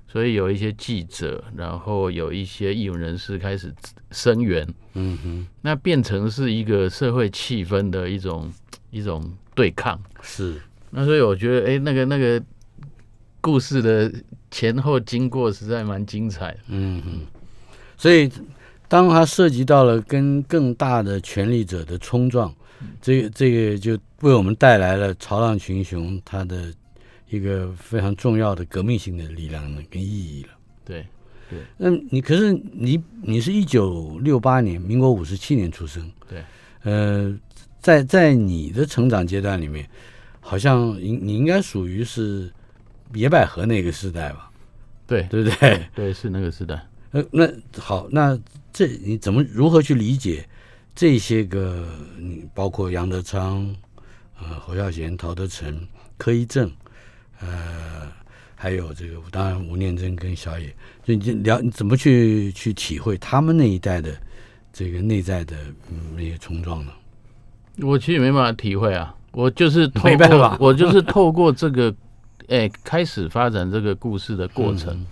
[0.09, 3.71] 所以有一些记者，然后有一些艺文人士开始
[4.11, 8.51] 声援，嗯哼，那变成是一个社会气氛的一种
[8.91, 10.01] 一种对抗。
[10.23, 10.59] 是，
[10.91, 12.43] 那所以我觉得，哎，那个那个
[13.43, 14.11] 故事的。
[14.51, 17.27] 前后经过实在蛮精彩的，嗯哼，
[17.97, 18.31] 所以
[18.87, 22.55] 当它涉及到了跟更大的权力者的冲撞，
[23.01, 26.73] 这个这个就为我们带来了《潮浪群雄》它的
[27.29, 30.51] 一个非常重要的革命性的力量呢跟意义了。
[30.85, 31.07] 对
[31.51, 36.43] 对，那你可是你你是一九六八年，民国五十七年出生，对，
[36.83, 37.37] 呃，
[37.81, 39.89] 在在你的成长阶段里面，
[40.41, 42.53] 好像你你应该属于是。
[43.13, 44.51] 野百合那个时代吧，
[45.07, 45.87] 对对不对？
[45.95, 46.85] 对，是那个时代。
[47.13, 48.37] 呃，那好，那
[48.73, 50.45] 这你怎么如何去理解
[50.95, 51.85] 这些个？
[52.19, 53.75] 你包括杨德昌、
[54.39, 55.87] 呃侯孝贤、陶德成、
[56.17, 56.71] 柯一正，
[57.41, 58.09] 呃，
[58.55, 64.17] 还有这个当然吴念真跟小野，就你聊你怎么去去体会他们那一代的
[64.73, 65.57] 这个内在的、
[65.91, 66.93] 嗯、那些冲撞呢？
[67.81, 71.95] 我其实没办法体会啊，我就是没办法， 我就是透过这个。
[72.49, 75.07] 哎，开始发展这个故事的过程，嗯、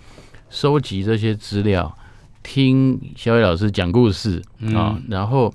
[0.51, 1.91] 收集这些资料，
[2.43, 4.37] 听小野老师讲故事
[4.75, 5.51] 啊、嗯，然后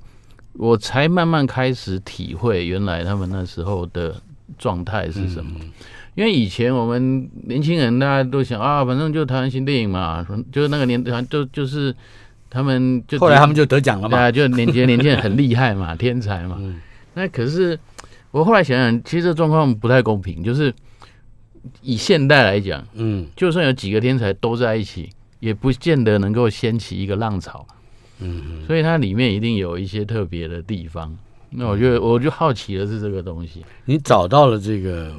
[0.53, 4.15] 我才慢慢开始体会原来他们那时候的
[4.57, 5.51] 状态是什么。
[5.61, 5.71] 嗯、
[6.15, 11.95] 因为以前我们年轻人大家都想啊，反正就台湾新电影嘛，就是那个年代就就是
[12.49, 16.57] 他们就后来他们就得奖了嘛，啊、就年轻年轻人很厉害嘛，天才嘛。
[16.61, 16.79] 嗯、
[17.13, 17.79] 那可是
[18.31, 20.73] 我后来想想，其实这状况不太公平，就是。
[21.81, 25.09] 以现代来讲，嗯，就算有几个天才都在一起，
[25.41, 27.67] 也不见得能够掀起一个浪潮，
[28.19, 31.17] 嗯，所以它里面一定有一些特别的地方。
[31.49, 33.65] 那我觉得，我就好奇的是这个东西。
[33.85, 35.11] 你找到了这个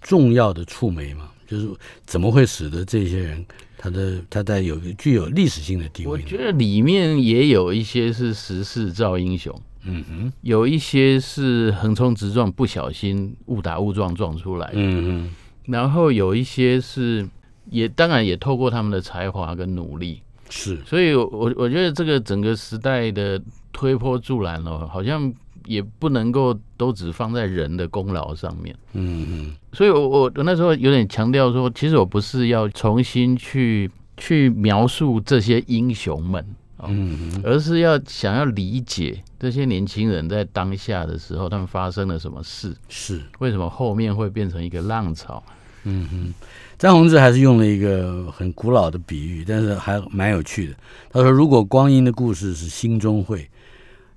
[0.00, 1.30] 重要的触媒吗？
[1.46, 1.68] 就是
[2.06, 3.44] 怎么会使得这些人
[3.76, 6.12] 他的他在有个具有历史性的地位？
[6.12, 9.54] 我觉得里面也有一些是时势造英雄。
[9.86, 14.74] 嗯哼，有一些是横冲直撞，不小心误打误撞撞出来的。
[14.76, 15.30] 嗯嗯，
[15.66, 17.28] 然后有一些是
[17.70, 20.22] 也当然也透过他们的才华跟努力。
[20.50, 23.40] 是，所以我我觉得这个整个时代的
[23.72, 25.32] 推波助澜哦，好像
[25.66, 28.76] 也不能够都只放在人的功劳上面。
[28.92, 36.44] 嗯嗯，所以我我我那时候有点强调说，其实我不是要重新去去描述这些英雄们。
[36.86, 42.76] 嗯，而是要想要理解这些年轻人在当下的时候，他们发生了什么事？
[42.90, 45.42] 是为什么后面会变成一个浪潮？
[45.84, 46.34] 嗯哼，
[46.78, 50.74] 张宏志还是用了一个很古老的比喻，但是还蛮有趣的。
[51.10, 53.48] 他说：“如果光阴的故事是心中会，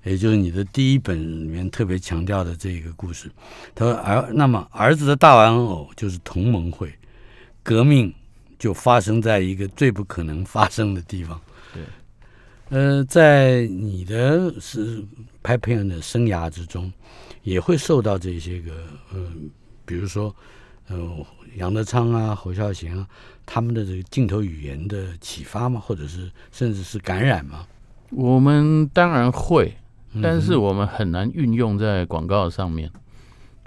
[0.02, 3.30] 也就是你的第一本里面特别强调的这个故事，
[3.74, 6.92] 他说儿那么儿子的大玩偶就是同盟会，
[7.62, 8.12] 革命
[8.58, 11.40] 就发生在一个最不可能发生的地方。”
[11.74, 11.82] 对
[12.70, 15.02] 呃，在你的是
[15.42, 16.92] 拍片的生涯之中，
[17.42, 18.72] 也会受到这些个，
[19.14, 19.32] 嗯、呃，
[19.86, 20.34] 比如说，
[20.88, 21.26] 呃，
[21.56, 23.06] 杨德昌啊、侯孝贤啊，
[23.46, 25.80] 他们的这个镜头语言的启发吗？
[25.80, 27.66] 或者是甚至是感染吗？
[28.10, 29.76] 我们当然会，
[30.22, 32.90] 但是我们很难运用在广告上面。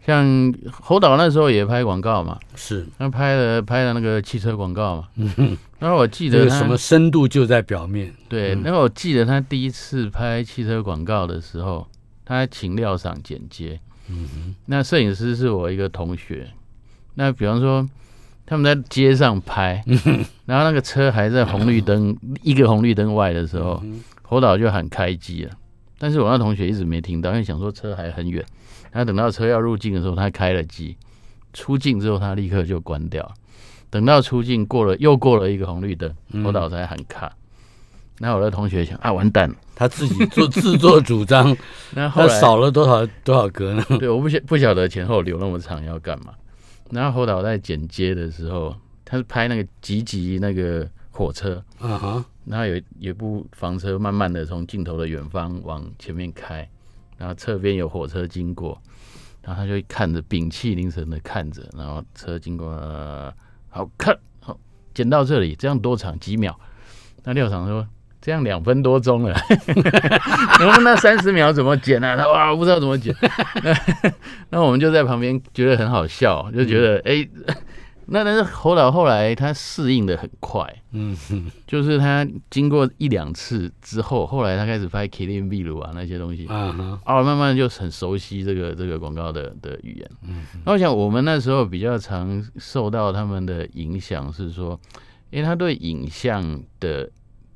[0.03, 11.87] 像侯导那时候也拍广告嘛，是，他拍了拍了那个汽车广告嘛，嗯，然后我记得什么深度就在表面，对，然后我记得他第一次拍汽车广告的时候，
[12.25, 16.49] 他请廖赏剪接，嗯哼，那摄影师是我一个同学，
[17.21, 17.87] 那比方说
[18.47, 19.83] 他们在街上拍，
[20.47, 23.79] 然后那个车还在红绿灯一个红绿灯外的时候，
[24.23, 25.51] 侯导就喊开机了，
[25.99, 28.43] 但是我那同学一直没听到，因为想说车还很远。
[28.91, 30.95] 他等到车要入境的时候，他开了机；
[31.53, 33.31] 出境之后，他立刻就关掉。
[33.91, 36.11] 等到出境过了，又过了一个红绿灯，
[36.43, 37.31] 侯导才喊卡。
[38.17, 41.55] 那我的同学想啊，完蛋了，他自己做 自作主张。
[41.93, 43.85] 那后来少了多少多少格呢？
[43.99, 46.33] 对，我不晓不晓得前后留那么长要干嘛。
[46.91, 56.69] 然后侯导在剪接的时候，他是拍那个吉吉那个火车，啊哈，然后有有部房车慢慢的从镜头的远方往前面开。
[57.17, 58.81] 然后侧边有火车经过，
[59.43, 62.71] 然后他就看着，屏气凝神的看着，然后车经过，
[63.69, 64.59] 好看，好
[64.91, 66.19] 剪到这里，这样多长？
[66.19, 66.59] 几秒？
[67.23, 67.87] 那廖赏说，
[68.21, 69.33] 这样两分多钟了，
[70.59, 72.15] 然后那三十秒怎么剪啊？
[72.15, 73.15] 他哇，我不知道怎么剪。
[73.63, 74.13] 那
[74.51, 77.27] 那我们就在旁边觉得很好笑，就觉得哎。
[78.13, 81.15] 那但是侯导后来他适应的很快，嗯。
[81.29, 94.77] 哼，就是他经过一两次之后，后来他开始拍麒麟秘鲁啊那些东西，啊哈，哦，慢慢就很熟悉这个这个广告的的语言，嗯，那我想我们那时候比较常受到他们的影响是说，
[95.29, 97.09] 因为他对影像的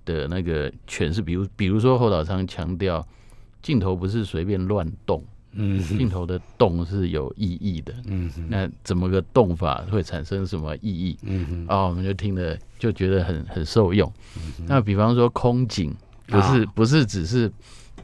[0.05, 3.05] 的那个诠释，比如比如说侯导昌强调
[3.61, 5.23] 镜头不是随便乱动。
[5.57, 7.93] 嗯，镜头的动是有意义的。
[8.07, 11.17] 嗯，那怎么个动法会产生什么意义？
[11.21, 14.11] 嗯哼，哦，我们就听了就觉得很很受用。
[14.67, 15.95] 那比方说空景，
[16.27, 17.49] 不是不是只是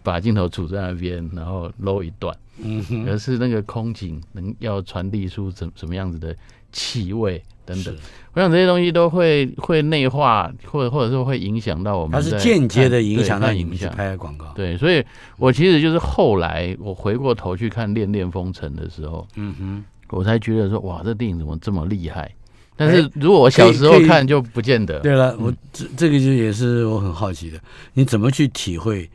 [0.04, 6.36] 把镜头杵在那边，然后搂一段，嗯哼，而是那个空景能要传递出怎什么样子的
[6.72, 7.41] 气味。
[7.64, 7.95] 等等，
[8.34, 12.12] 我想这些东西都会会内化，或者或者说会影响到我们。
[12.12, 14.47] 它是间接的影响到影响拍广告。
[14.56, 15.02] 对，所以
[15.38, 22.30] 我其实就是后来我回过头去看《恋恋风尘》的时候，嗯哼，我才觉得说哇，这电影怎么这么厉害？
[22.76, 24.99] 但是如果我小时候看就不见得。
[25.02, 27.60] 对了，我这这个就也是我很好奇的，
[27.93, 29.08] 你怎么去体会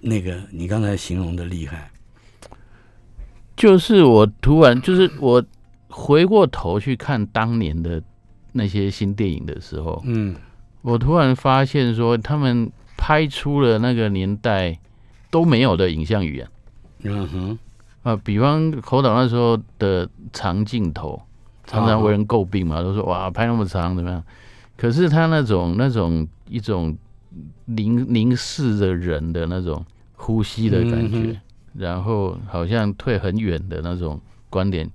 [0.00, 1.90] 那个你刚才形容的厉害？
[3.56, 5.44] 就是我突然就是我。
[5.94, 8.02] 回过头去看当年的
[8.52, 10.34] 那些新电影的时候，嗯，
[10.80, 14.78] 我突然发现说，他们拍出了那个年代
[15.30, 16.48] 都没有的影像语言。
[17.02, 17.58] 嗯哼，
[18.04, 21.20] 啊，比方侯导那时候的长镜头，
[21.66, 24.24] 常常为人诟病嘛，都说哇，拍那么长怎么样？
[24.78, 26.96] 可是他那种那种一种
[27.66, 31.40] 凝凝视着人的那种呼吸的感觉，
[31.74, 34.20] 然后好像退很远的那种
[34.50, 34.90] 观点。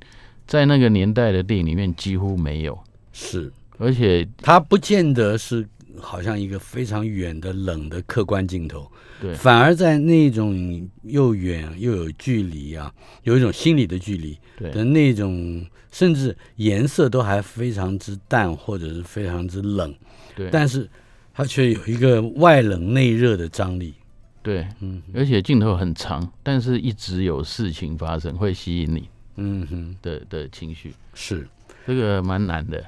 [0.46, 2.80] 在那个年代的电影里面几乎没有，
[3.12, 5.68] 是，而且它不见得是
[6.00, 8.90] 好像一个非常远的冷的客观镜头，
[9.22, 14.72] 对，反而在那种又远又有距离啊，有一种心理的距离，对。
[14.72, 19.94] 的那种，甚至颜色都还非常之淡或者是非常之冷，
[20.34, 20.90] 对，但是
[21.38, 23.94] 它却有一个外冷内热的张力，
[24.42, 29.08] 对，嗯，而且镜头很长，但是一直有事情发生会吸引你。
[29.36, 29.96] 嗯哼。
[30.02, 30.92] 的的情绪。
[31.14, 31.48] 是。
[31.86, 32.84] 这个蛮难的，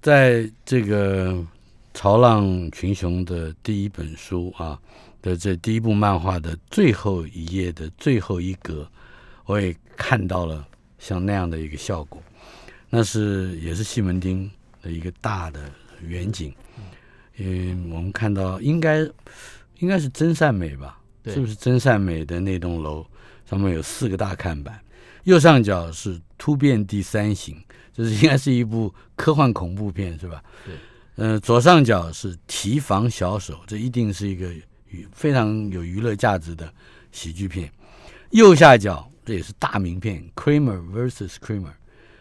[0.00, 1.32] 在这个
[1.92, 4.80] 《潮浪群雄》的第一本书啊
[5.20, 8.88] 的这第一部漫画的最后一页的最后一格，
[9.44, 10.66] 我也看到了
[10.98, 12.22] 像那样的一个效果，
[12.88, 15.70] 那是也是西门町的一个大的
[16.00, 16.50] 远景，
[17.36, 19.00] 嗯，我们看到应该
[19.78, 20.98] 应该是真善美吧？
[21.26, 23.04] 是不是真善美的那栋楼
[23.48, 24.78] 上面有四个大看板？
[25.24, 27.56] 右上角是突变第三型，
[27.92, 30.42] 这是应该是一部科幻恐怖片，是吧？
[30.64, 30.74] 对。
[31.16, 34.50] 呃，左上角是提防小手，这一定是一个
[35.12, 36.70] 非常有娱乐价值的
[37.10, 37.70] 喜剧片。
[38.30, 41.72] 右下角这也是大名片，Kramer vs Kramer，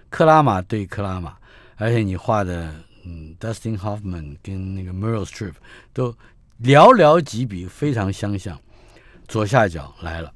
[0.10, 1.36] 克拉玛对克拉玛，
[1.76, 2.74] 而且你画的
[3.04, 5.54] 嗯，Dustin Hoffman 跟那个 Meryl Streep
[5.94, 6.12] 都
[6.62, 8.60] 寥寥几笔，非常相像。
[9.28, 10.34] 左下角来了，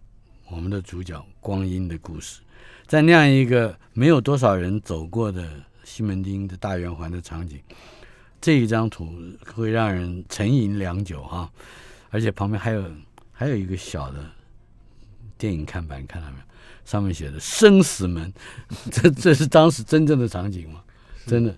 [0.49, 2.41] 我们的主角光阴的故事。
[2.85, 5.49] 在那样一个没有多少人走过的
[5.83, 7.59] 西门町的大圆环的场景，
[8.39, 9.13] 这一张图
[9.53, 11.51] 会让人沉吟良久哈。
[12.09, 12.89] 而且旁边还有
[13.31, 14.25] 还有一个小的
[15.37, 16.43] 电影看板，看到没有？
[16.85, 18.33] 上面写的“生死门”，
[18.89, 20.81] 这这是当时真正的场景吗？
[21.25, 21.53] 真的。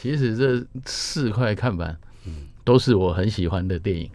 [0.00, 4.08] 其实这四块看板，嗯，都是我很喜欢的电影，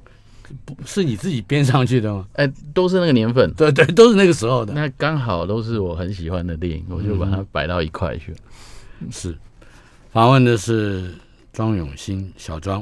[0.63, 2.25] 不是你自己编上去的吗？
[2.33, 4.73] 哎，都是那个年份，对对，都是那个时候的。
[4.73, 8.33] 那刚好都是我很喜欢的电影，我就把它摆到一块去。
[9.01, 9.37] 嗯、是，
[10.11, 11.13] 访问的是
[11.51, 12.81] 庄永新小庄，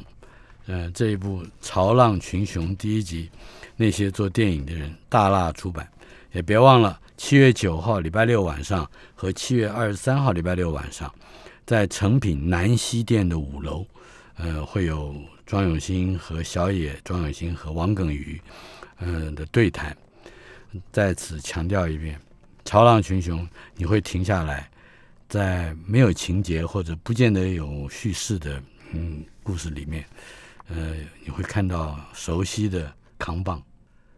[0.67, 3.31] 呃，这一部《潮浪群雄》第一集，
[3.75, 5.87] 那些做电影的人，大辣出版，
[6.33, 11.11] 也别忘了七月九号礼拜六晚上和七月二十三号礼拜六晚上。
[11.71, 13.87] 在诚品南西店的五楼，
[14.35, 15.15] 呃，会有
[15.45, 18.41] 庄永新和小野、庄永新和王耿瑜，
[18.97, 19.95] 嗯、呃、的对谈。
[20.91, 22.19] 在此强调一遍，
[22.65, 23.47] 《潮浪群雄》
[23.77, 24.69] 你会停下来，
[25.29, 28.61] 在没有情节或者不见得有叙事的
[28.91, 30.03] 嗯故事里面，
[30.67, 33.63] 呃，你会看到熟悉的扛棒。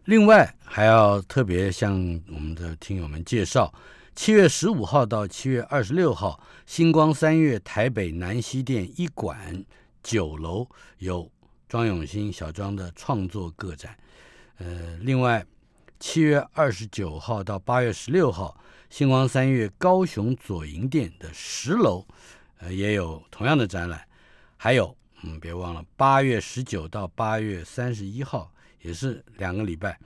[0.06, 1.92] 另外，还要特别向
[2.34, 3.72] 我们的听友们介绍。
[4.14, 9.64] 七月十五号到七月二十六号，星光三月台北南西店一馆
[10.04, 10.66] 九楼
[10.98, 11.28] 有
[11.68, 13.98] 庄永新小庄的创作个展。
[14.58, 15.44] 呃，另外，
[15.98, 18.56] 七月二十九号到八月十六号，
[18.88, 22.06] 星光三月高雄左营店的十楼，
[22.58, 24.06] 呃，也有同样的展览。
[24.56, 29.98] 还有，嗯，别忘了八月十九到八月三十一号，也是两个礼拜，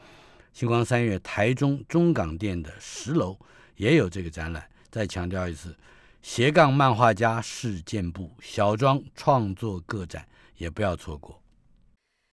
[0.54, 3.38] 星光三月台中中港店的十楼。
[3.78, 5.74] 也有这个展览，再强调一次，
[6.20, 10.24] 斜杠漫画家事件簿小庄创作个展
[10.56, 11.40] 也不要错过。